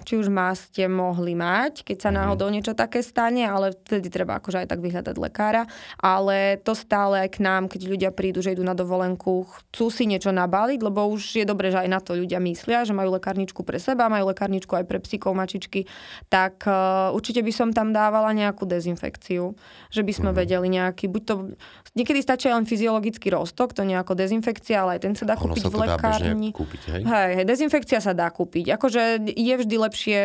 či 0.07 0.15
už 0.15 0.31
máste 0.31 0.87
mohli 0.87 1.35
mať, 1.35 1.83
keď 1.83 1.97
sa 1.99 2.09
mhm. 2.11 2.15
náhodou 2.15 2.47
niečo 2.47 2.71
také 2.71 3.03
stane, 3.03 3.43
ale 3.43 3.75
vtedy 3.75 4.07
treba 4.07 4.39
akože 4.39 4.63
aj 4.63 4.67
tak 4.71 4.79
vyhľadať 4.79 5.15
lekára. 5.19 5.67
Ale 5.99 6.55
to 6.63 6.71
stále 6.71 7.27
aj 7.27 7.35
k 7.35 7.43
nám, 7.43 7.67
keď 7.67 7.81
ľudia 7.91 8.11
prídu, 8.15 8.39
že 8.39 8.55
idú 8.55 8.63
na 8.63 8.71
dovolenku, 8.71 9.43
chcú 9.43 9.91
si 9.91 10.07
niečo 10.07 10.31
nabaliť, 10.31 10.79
lebo 10.79 11.11
už 11.11 11.43
je 11.43 11.45
dobré, 11.45 11.67
že 11.67 11.83
aj 11.83 11.89
na 11.91 11.99
to 11.99 12.15
ľudia 12.15 12.39
myslia, 12.39 12.87
že 12.87 12.95
majú 12.95 13.11
lekárničku 13.19 13.67
pre 13.67 13.75
seba, 13.75 14.07
majú 14.07 14.31
lekárničku 14.31 14.71
aj 14.71 14.87
pre 14.87 15.03
psíkov, 15.03 15.35
mačičky, 15.35 15.91
tak 16.31 16.63
uh, 16.63 17.11
určite 17.11 17.43
by 17.43 17.51
som 17.51 17.69
tam 17.75 17.91
dávala 17.91 18.31
nejakú 18.31 18.63
dezinfekciu, 18.63 19.51
že 19.91 20.01
by 20.01 20.13
sme 20.15 20.29
mm. 20.31 20.37
vedeli 20.39 20.67
nejaký, 20.71 21.11
buď 21.11 21.21
to, 21.27 21.35
niekedy 21.99 22.23
stačí 22.23 22.47
len 22.47 22.63
fyziologický 22.63 23.35
roztok, 23.35 23.75
to 23.75 23.83
nejako 23.83 24.15
dezinfekcia, 24.15 24.79
ale 24.79 24.97
aj 24.97 25.01
ten 25.03 25.13
sa 25.19 25.25
dá 25.27 25.35
ono 25.35 25.51
kúpiť 25.51 25.63
sa 25.63 25.69
v 25.69 25.75
lekárni. 25.83 26.49
kúpiť 26.55 26.84
hej? 26.91 27.01
Hej, 27.05 27.31
hej, 27.41 27.45
dezinfekcia 27.45 27.99
sa 27.99 28.13
dá 28.13 28.29
kúpiť. 28.29 28.73
Akože 28.75 29.21
je 29.33 29.55
vždy 29.57 29.75
lepšie 29.75 30.19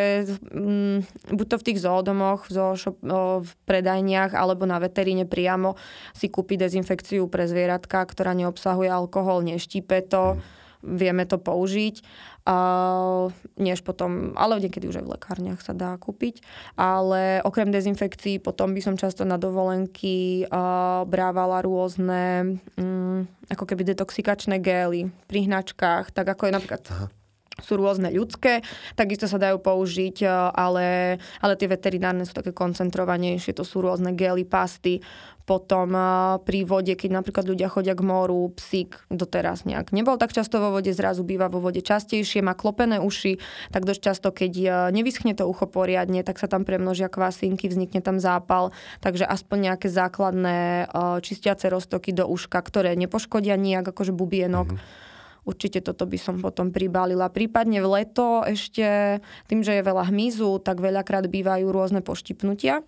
m, 0.53 1.01
mm, 1.05 1.35
buď 1.35 1.47
to 1.47 1.57
v 1.61 1.67
tých 1.73 1.79
zoodomoch, 1.83 2.47
v, 2.47 2.51
zoošop, 2.57 2.97
v 3.45 3.51
predajniach, 3.65 4.33
alebo 4.37 4.69
na 4.69 4.81
veteríne 4.81 5.25
priamo 5.25 5.77
si 6.13 6.29
kúpiť 6.29 6.69
dezinfekciu 6.69 7.27
pre 7.27 7.49
zvieratka, 7.49 8.05
ktorá 8.05 8.37
neobsahuje 8.37 8.89
alkohol, 8.89 9.45
neštípe 9.45 10.05
to. 10.07 10.37
Mm 10.37 10.59
vieme 10.83 11.29
to 11.29 11.37
použiť, 11.37 12.01
než 13.61 13.85
potom, 13.85 14.33
ale 14.35 14.59
niekedy 14.65 14.89
už 14.89 15.03
aj 15.03 15.07
v 15.07 15.13
lekárniach 15.15 15.61
sa 15.61 15.77
dá 15.77 15.95
kúpiť. 16.01 16.41
Ale 16.75 17.45
okrem 17.45 17.69
dezinfekcií 17.71 18.41
potom 18.41 18.73
by 18.73 18.81
som 18.81 18.95
často 18.97 19.23
na 19.29 19.37
dovolenky 19.37 20.49
brávala 21.07 21.61
rôzne 21.63 22.57
um, 22.81 23.29
ako 23.53 23.65
keby 23.69 23.83
detoxikačné 23.93 24.59
gély 24.59 25.13
pri 25.29 25.47
hnačkách, 25.47 26.11
tak 26.11 26.27
ako 26.33 26.49
je 26.49 26.53
napríklad 26.57 26.83
Aha 26.91 27.20
sú 27.59 27.77
rôzne 27.77 28.15
ľudské, 28.15 28.63
takisto 28.95 29.27
sa 29.27 29.37
dajú 29.37 29.59
použiť, 29.59 30.23
ale, 30.55 31.19
ale 31.43 31.53
tie 31.59 31.69
veterinárne 31.69 32.23
sú 32.23 32.33
také 32.33 32.55
koncentrovanejšie, 32.55 33.59
to 33.59 33.67
sú 33.67 33.83
rôzne 33.83 34.15
gely, 34.15 34.47
pasty, 34.47 35.03
potom 35.45 35.91
pri 36.47 36.63
vode, 36.63 36.95
keď 36.95 37.11
napríklad 37.11 37.43
ľudia 37.43 37.67
chodia 37.67 37.99
k 37.99 38.07
moru, 38.07 38.55
psík 38.55 39.03
doteraz 39.11 39.67
nejak 39.67 39.91
nebol 39.91 40.15
tak 40.15 40.31
často 40.31 40.63
vo 40.63 40.71
vode, 40.71 40.95
zrazu 40.95 41.27
býva 41.27 41.51
vo 41.51 41.59
vode 41.59 41.83
častejšie, 41.83 42.39
má 42.39 42.55
klopené 42.55 43.03
uši, 43.03 43.43
tak 43.75 43.83
dosť 43.83 44.01
často, 44.01 44.29
keď 44.31 44.53
nevyschne 44.95 45.35
to 45.35 45.51
ucho 45.51 45.67
poriadne, 45.67 46.23
tak 46.23 46.39
sa 46.39 46.47
tam 46.47 46.63
premnožia 46.63 47.11
kvasinky, 47.11 47.67
vznikne 47.67 47.99
tam 47.99 48.23
zápal, 48.23 48.71
takže 49.03 49.27
aspoň 49.27 49.75
nejaké 49.75 49.91
základné 49.91 50.87
čistiace 51.19 51.67
roztoky 51.67 52.15
do 52.15 52.31
uška, 52.31 52.63
ktoré 52.63 52.95
nepoškodia 52.95 53.59
nijak 53.59 53.91
akože 53.91 54.15
bubienok. 54.15 54.71
Mm-hmm 54.79 55.09
Určite 55.51 55.83
toto 55.83 56.07
by 56.07 56.15
som 56.15 56.39
potom 56.39 56.71
pribalila. 56.71 57.27
Prípadne 57.27 57.83
v 57.83 57.91
leto 57.99 58.47
ešte, 58.47 59.19
tým, 59.51 59.67
že 59.67 59.83
je 59.83 59.83
veľa 59.83 60.07
hmyzu, 60.15 60.63
tak 60.63 60.79
veľakrát 60.79 61.27
bývajú 61.27 61.67
rôzne 61.75 62.01
poštipnutia. 62.07 62.87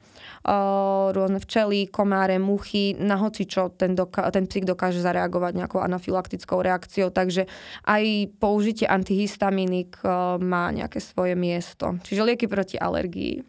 rôzne 1.10 1.42
včely, 1.42 1.90
komáre, 1.90 2.38
muchy, 2.38 2.94
na 2.94 3.18
hoci 3.18 3.50
čo 3.50 3.74
ten, 3.74 3.98
doka- 3.98 4.30
ten 4.30 4.46
psík 4.46 4.62
dokáže 4.62 5.02
zareagovať 5.02 5.58
nejakou 5.58 5.82
anafilaktickou 5.82 6.62
reakciou. 6.62 7.10
Takže 7.10 7.50
aj 7.86 8.02
použitie 8.38 8.86
antihistaminik 8.86 9.98
má 10.38 10.70
nejaké 10.70 11.02
svoje 11.02 11.34
miesto. 11.34 11.98
Čiže 12.06 12.22
lieky 12.22 12.46
proti 12.46 12.78
alergii. 12.78 13.42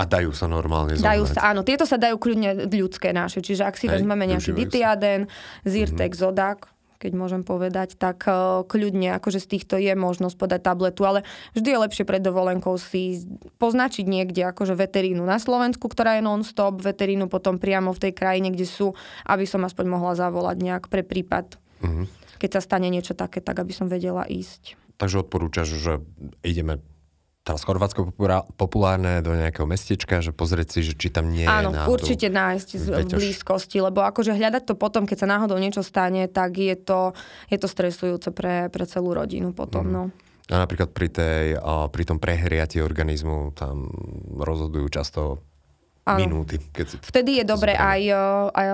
A 0.00 0.08
dajú 0.08 0.32
sa 0.32 0.48
normálne 0.48 0.96
zohnať. 0.96 1.04
Dajú 1.04 1.24
sa, 1.28 1.52
áno. 1.52 1.60
Tieto 1.68 1.84
sa 1.84 2.00
dajú 2.00 2.16
kľudne 2.16 2.64
ľudské 2.72 3.12
naše. 3.12 3.44
Čiže 3.44 3.68
ak 3.68 3.76
si 3.76 3.86
Hej, 3.86 4.00
vezmeme 4.00 4.24
nejaký 4.24 4.56
ditiaden, 4.56 5.28
Zyrtex, 5.68 6.16
mm-hmm. 6.16 6.32
Zodak, 6.32 6.71
keď 7.02 7.12
môžem 7.18 7.42
povedať, 7.42 7.98
tak 7.98 8.22
eh, 8.30 8.62
kľudne, 8.62 9.18
akože 9.18 9.42
z 9.42 9.50
týchto 9.58 9.74
je 9.82 9.90
možnosť 9.98 10.38
podať 10.38 10.60
tabletu, 10.62 11.02
ale 11.02 11.26
vždy 11.58 11.68
je 11.74 11.82
lepšie 11.82 12.04
pred 12.06 12.22
dovolenkou 12.22 12.78
si 12.78 13.26
poznačiť 13.58 14.06
niekde 14.06 14.46
akože 14.46 14.78
veterínu 14.78 15.26
na 15.26 15.42
Slovensku, 15.42 15.90
ktorá 15.90 16.22
je 16.22 16.22
non-stop, 16.22 16.78
veterínu 16.78 17.26
potom 17.26 17.58
priamo 17.58 17.90
v 17.90 18.08
tej 18.08 18.12
krajine, 18.14 18.54
kde 18.54 18.70
sú, 18.70 18.94
aby 19.26 19.42
som 19.42 19.66
aspoň 19.66 19.90
mohla 19.90 20.14
zavolať 20.14 20.56
nejak 20.62 20.84
pre 20.86 21.02
prípad. 21.02 21.58
Uh-huh. 21.82 22.06
Keď 22.38 22.58
sa 22.58 22.60
stane 22.62 22.86
niečo 22.86 23.18
také, 23.18 23.42
tak 23.42 23.58
aby 23.58 23.74
som 23.74 23.90
vedela 23.90 24.22
ísť. 24.22 24.78
Takže 25.02 25.26
odporúčaš, 25.26 25.68
že 25.74 25.92
ideme 26.46 26.78
teraz 27.42 27.66
Chorvátsko 27.66 28.14
populárne 28.54 29.18
do 29.18 29.34
nejakého 29.34 29.66
mestečka, 29.66 30.22
že 30.22 30.30
pozrieť 30.30 30.78
si, 30.78 30.80
že 30.86 30.92
či 30.94 31.10
tam 31.10 31.26
nie 31.26 31.42
Áno, 31.42 31.74
je 31.74 31.78
náhodou 31.78 31.94
určite 31.98 32.30
nájsť 32.30 32.68
z, 32.78 32.86
v 33.02 33.06
blízkosti, 33.18 33.82
lebo 33.82 34.06
akože 34.06 34.30
hľadať 34.30 34.62
to 34.70 34.74
potom, 34.78 35.10
keď 35.10 35.26
sa 35.26 35.28
náhodou 35.28 35.58
niečo 35.58 35.82
stane, 35.82 36.30
tak 36.30 36.62
je 36.62 36.78
to, 36.78 37.18
je 37.50 37.58
to 37.58 37.66
stresujúce 37.66 38.30
pre, 38.30 38.70
pre 38.70 38.86
celú 38.86 39.10
rodinu 39.18 39.50
potom. 39.50 39.84
Mm. 39.86 39.92
No. 39.92 40.02
A 40.50 40.54
napríklad 40.62 40.94
pri, 40.94 41.08
tej, 41.10 41.46
pri 41.90 42.04
tom 42.06 42.18
prehriati 42.22 42.78
organizmu 42.82 43.54
tam 43.58 43.90
rozhodujú 44.38 44.86
často 44.90 45.42
Áno. 46.02 46.18
minúty. 46.18 46.58
Keď 46.58 46.86
si 46.90 46.96
Vtedy 46.98 47.38
je 47.38 47.44
dobre 47.46 47.78
aj, 47.78 48.10
aj, 48.50 48.68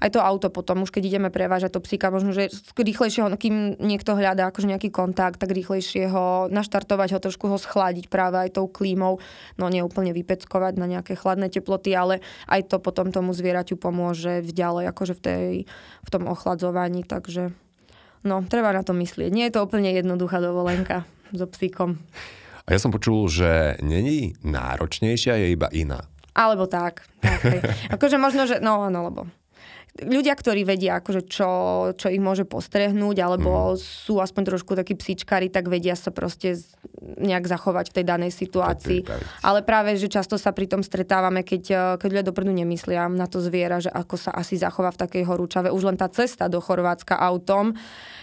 aj 0.00 0.08
to 0.08 0.20
auto 0.24 0.48
potom, 0.48 0.80
už 0.80 0.88
keď 0.88 1.12
ideme 1.12 1.28
prevážať 1.28 1.76
to 1.76 1.84
psíka, 1.84 2.08
možno, 2.08 2.32
že 2.32 2.48
rýchlejšie 2.72 3.20
ho, 3.20 3.28
kým 3.36 3.76
niekto 3.76 4.16
hľadá 4.16 4.48
akože 4.48 4.72
nejaký 4.72 4.88
kontakt, 4.88 5.36
tak 5.36 5.52
rýchlejšie 5.52 6.08
ho 6.08 6.48
naštartovať, 6.48 7.12
ho 7.12 7.20
trošku 7.20 7.52
ho 7.52 7.60
schladiť 7.60 8.08
práve 8.08 8.48
aj 8.48 8.56
tou 8.56 8.64
klímou, 8.64 9.20
no 9.60 9.68
nie 9.68 9.84
úplne 9.84 10.16
vypeckovať 10.16 10.80
na 10.80 10.88
nejaké 10.88 11.20
chladné 11.20 11.52
teploty, 11.52 11.92
ale 11.92 12.24
aj 12.48 12.72
to 12.72 12.80
potom 12.80 13.12
tomu 13.12 13.36
zvieraťu 13.36 13.76
pomôže 13.76 14.40
v 14.40 14.48
ďalej, 14.48 14.88
akože 14.96 15.14
v, 15.20 15.20
tej, 15.20 15.48
v 16.00 16.08
tom 16.08 16.32
ochladzovaní, 16.32 17.04
takže 17.04 17.52
no, 18.24 18.40
treba 18.48 18.72
na 18.72 18.80
to 18.80 18.96
myslieť. 18.96 19.28
Nie 19.28 19.52
je 19.52 19.60
to 19.60 19.68
úplne 19.68 19.92
jednoduchá 19.92 20.40
dovolenka 20.40 21.04
so 21.28 21.44
psíkom. 21.44 22.00
A 22.64 22.72
ja 22.72 22.80
som 22.80 22.88
počul, 22.88 23.28
že 23.28 23.76
není 23.84 24.32
náročnejšia, 24.40 25.40
je 25.44 25.52
iba 25.52 25.68
iná. 25.76 26.08
Alebo 26.38 26.70
tak. 26.70 27.02
tak 27.18 27.42
akože 27.98 28.14
možno, 28.22 28.46
že... 28.46 28.62
No, 28.62 28.86
no, 28.86 29.10
lebo 29.10 29.26
ľudia, 30.04 30.34
ktorí 30.38 30.62
vedia, 30.62 31.02
akože 31.02 31.26
čo, 31.26 31.50
čo 31.98 32.06
ich 32.06 32.22
môže 32.22 32.46
postrehnúť, 32.46 33.16
alebo 33.18 33.74
mm. 33.74 33.78
sú 33.78 34.22
aspoň 34.22 34.54
trošku 34.54 34.78
takí 34.78 34.94
psíčkari, 34.94 35.50
tak 35.50 35.66
vedia 35.66 35.98
sa 35.98 36.14
proste 36.14 36.54
nejak 37.00 37.50
zachovať 37.50 37.90
v 37.90 37.96
tej 37.98 38.04
danej 38.06 38.32
situácii. 38.34 39.02
Ale 39.42 39.66
práve, 39.66 39.98
že 39.98 40.10
často 40.10 40.38
sa 40.38 40.54
pri 40.54 40.70
tom 40.70 40.86
stretávame, 40.86 41.42
keď, 41.42 41.96
keď 41.98 42.08
ľudia 42.08 42.26
dopredu 42.26 42.54
nemyslia 42.54 43.10
na 43.10 43.26
to 43.26 43.42
zviera, 43.42 43.82
že 43.82 43.90
ako 43.90 44.14
sa 44.14 44.30
asi 44.34 44.54
zachová 44.58 44.94
v 44.94 45.00
takej 45.02 45.22
horúčave. 45.26 45.74
Už 45.74 45.86
len 45.86 45.98
tá 45.98 46.06
cesta 46.10 46.46
do 46.46 46.62
Chorvátska 46.62 47.18
autom 47.18 47.74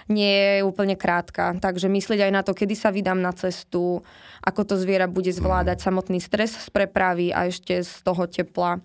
nie 0.08 0.60
je 0.60 0.64
úplne 0.64 0.96
krátka. 0.96 1.58
Takže 1.58 1.90
myslieť 1.92 2.30
aj 2.30 2.32
na 2.32 2.42
to, 2.46 2.54
kedy 2.54 2.78
sa 2.78 2.94
vydám 2.94 3.20
na 3.20 3.34
cestu, 3.34 4.06
ako 4.46 4.62
to 4.64 4.76
zviera 4.78 5.10
bude 5.10 5.34
zvládať 5.34 5.82
mm. 5.82 5.86
samotný 5.86 6.20
stres 6.24 6.56
z 6.56 6.68
prepravy 6.72 7.36
a 7.36 7.50
ešte 7.50 7.82
z 7.84 7.94
toho 8.06 8.30
tepla. 8.30 8.80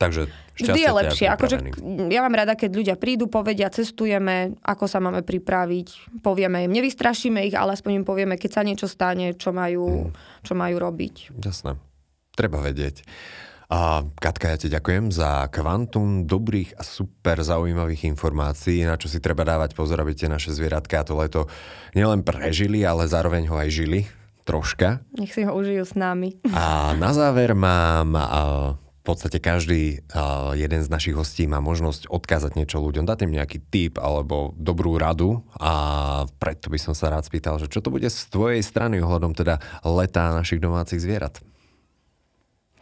Takže 0.00 0.32
Vždy 0.60 0.80
je 0.80 0.92
lepšie. 0.92 1.26
Akože, 1.28 1.56
ja 2.12 2.20
mám 2.20 2.36
rada, 2.36 2.52
keď 2.52 2.70
ľudia 2.72 2.96
prídu, 3.00 3.32
povedia, 3.32 3.72
cestujeme, 3.72 4.60
ako 4.60 4.84
sa 4.84 5.00
máme 5.00 5.24
pripraviť, 5.24 6.20
povieme 6.20 6.68
im, 6.68 6.72
nevystrašíme 6.72 7.48
ich, 7.48 7.56
ale 7.56 7.76
aspoň 7.76 8.00
im 8.00 8.04
povieme, 8.04 8.36
keď 8.36 8.50
sa 8.60 8.62
niečo 8.64 8.84
stane, 8.84 9.32
čo 9.36 9.56
majú, 9.56 10.12
mm. 10.12 10.44
čo 10.44 10.52
majú 10.52 10.76
robiť. 10.76 11.36
Jasné. 11.40 11.80
Treba 12.36 12.60
vedieť. 12.60 13.04
A 13.70 14.02
Katka, 14.02 14.50
ja 14.50 14.58
ti 14.58 14.66
ďakujem 14.66 15.14
za 15.14 15.46
kvantum 15.46 16.26
dobrých 16.26 16.74
a 16.74 16.82
super 16.82 17.38
zaujímavých 17.38 18.10
informácií, 18.10 18.82
na 18.82 18.98
čo 18.98 19.06
si 19.06 19.22
treba 19.22 19.46
dávať 19.46 19.78
pozor, 19.78 20.02
aby 20.02 20.10
tie 20.10 20.26
naše 20.26 20.50
zvieratka 20.50 21.06
to 21.06 21.14
leto 21.14 21.46
nielen 21.94 22.26
prežili, 22.26 22.82
ale 22.82 23.06
zároveň 23.06 23.46
ho 23.46 23.54
aj 23.54 23.70
žili 23.70 24.10
troška. 24.42 25.06
Nech 25.14 25.30
si 25.30 25.46
ho 25.46 25.54
užijú 25.54 25.86
s 25.86 25.94
nami. 25.94 26.42
A 26.50 26.98
na 26.98 27.14
záver 27.14 27.54
mám 27.54 28.18
podstate 29.10 29.42
každý 29.42 30.06
jeden 30.54 30.80
z 30.80 30.88
našich 30.88 31.18
hostí 31.18 31.50
má 31.50 31.58
možnosť 31.58 32.06
odkázať 32.06 32.54
niečo 32.54 32.78
ľuďom, 32.78 33.02
dať 33.02 33.26
im 33.26 33.34
nejaký 33.34 33.58
tip 33.66 33.98
alebo 33.98 34.54
dobrú 34.54 34.94
radu 34.96 35.42
a 35.58 35.72
preto 36.38 36.70
by 36.70 36.78
som 36.78 36.94
sa 36.94 37.10
rád 37.10 37.26
spýtal, 37.26 37.58
že 37.58 37.66
čo 37.66 37.82
to 37.82 37.90
bude 37.90 38.06
z 38.06 38.20
tvojej 38.30 38.62
strany 38.62 39.02
ohľadom 39.02 39.34
teda 39.34 39.58
leta 39.82 40.30
našich 40.32 40.62
domácich 40.62 41.02
zvierat? 41.02 41.42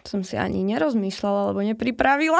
Som 0.06 0.22
si 0.22 0.38
ani 0.38 0.62
nerozmýšľala, 0.64 1.50
alebo 1.50 1.60
nepripravila. 1.64 2.38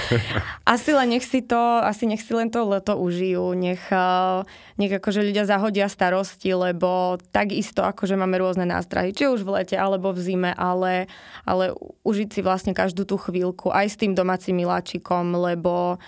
asi 0.74 0.90
len 0.90 1.16
nech 1.16 1.24
si 1.24 1.40
to, 1.44 1.58
asi 1.82 2.10
nech 2.10 2.20
si 2.20 2.32
len 2.34 2.50
to 2.50 2.66
leto 2.66 2.98
užijú, 2.98 3.54
nech, 3.54 3.82
eh, 3.88 4.42
nech 4.76 4.92
akože 4.98 5.22
ľudia 5.22 5.46
zahodia 5.46 5.86
starosti, 5.86 6.50
lebo 6.52 7.20
takisto 7.30 7.86
akože 7.86 8.18
máme 8.18 8.36
rôzne 8.40 8.66
nástrahy, 8.66 9.14
či 9.14 9.30
už 9.30 9.46
v 9.46 9.62
lete 9.62 9.76
alebo 9.78 10.10
v 10.10 10.20
zime, 10.20 10.50
ale, 10.56 11.06
ale 11.46 11.72
užiť 12.02 12.28
si 12.34 12.40
vlastne 12.42 12.72
každú 12.74 13.06
tú 13.06 13.16
chvíľku 13.16 13.70
aj 13.70 13.86
s 13.86 13.96
tým 14.00 14.12
domácim 14.12 14.56
miláčikom, 14.56 15.36
lebo 15.36 16.00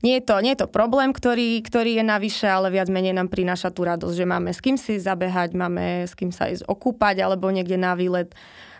nie 0.00 0.16
je 0.16 0.24
to, 0.24 0.40
nie 0.40 0.56
je 0.56 0.64
to 0.64 0.72
problém, 0.72 1.12
ktorý, 1.12 1.60
ktorý 1.60 2.00
je 2.00 2.04
navyše, 2.04 2.48
ale 2.48 2.72
viac 2.72 2.88
menej 2.88 3.12
nám 3.12 3.28
prináša 3.28 3.68
tú 3.68 3.84
radosť, 3.84 4.16
že 4.16 4.24
máme 4.24 4.56
s 4.56 4.64
kým 4.64 4.80
si 4.80 4.96
zabehať, 4.96 5.52
máme 5.52 6.08
s 6.08 6.16
kým 6.16 6.32
sa 6.32 6.48
ísť 6.48 6.64
okúpať 6.64 7.20
alebo 7.20 7.52
niekde 7.52 7.76
na 7.76 7.92
výlet. 7.92 8.32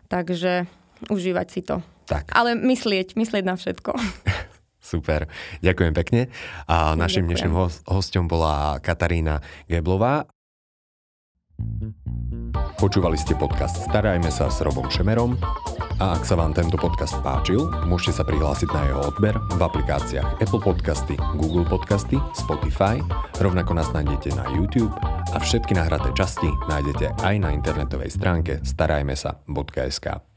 Takže 0.08 0.64
užívať 1.08 1.46
si 1.48 1.60
to. 1.64 1.80
Tak. 2.10 2.34
Ale 2.34 2.58
myslieť, 2.58 3.14
myslieť 3.14 3.44
na 3.46 3.54
všetko. 3.54 3.94
Super, 4.90 5.30
ďakujem 5.62 5.94
pekne. 5.94 6.20
A 6.66 6.98
našim 6.98 7.28
dnešným 7.28 7.54
hostom 7.86 8.26
bola 8.26 8.82
Katarína 8.82 9.38
Geblová. 9.70 10.26
Počúvali 12.80 13.20
ste 13.20 13.36
podcast 13.36 13.84
Starajme 13.92 14.32
sa 14.32 14.48
s 14.48 14.64
Robom 14.64 14.88
Šemerom 14.88 15.36
a 16.00 16.16
ak 16.16 16.24
sa 16.24 16.32
vám 16.32 16.56
tento 16.56 16.80
podcast 16.80 17.20
páčil, 17.20 17.68
môžete 17.84 18.16
sa 18.16 18.24
prihlásiť 18.24 18.72
na 18.72 18.82
jeho 18.88 19.00
odber 19.12 19.36
v 19.36 19.60
aplikáciách 19.60 20.40
Apple 20.40 20.64
Podcasty, 20.64 21.20
Google 21.36 21.68
Podcasty, 21.68 22.16
Spotify, 22.32 23.04
rovnako 23.36 23.76
nás 23.76 23.92
nájdete 23.92 24.32
na 24.32 24.48
YouTube 24.56 24.96
a 25.04 25.36
všetky 25.36 25.76
nahraté 25.76 26.08
časti 26.16 26.48
nájdete 26.72 27.20
aj 27.20 27.34
na 27.36 27.52
internetovej 27.52 28.16
stránke 28.16 28.64
starajmesa.sk. 28.64 30.29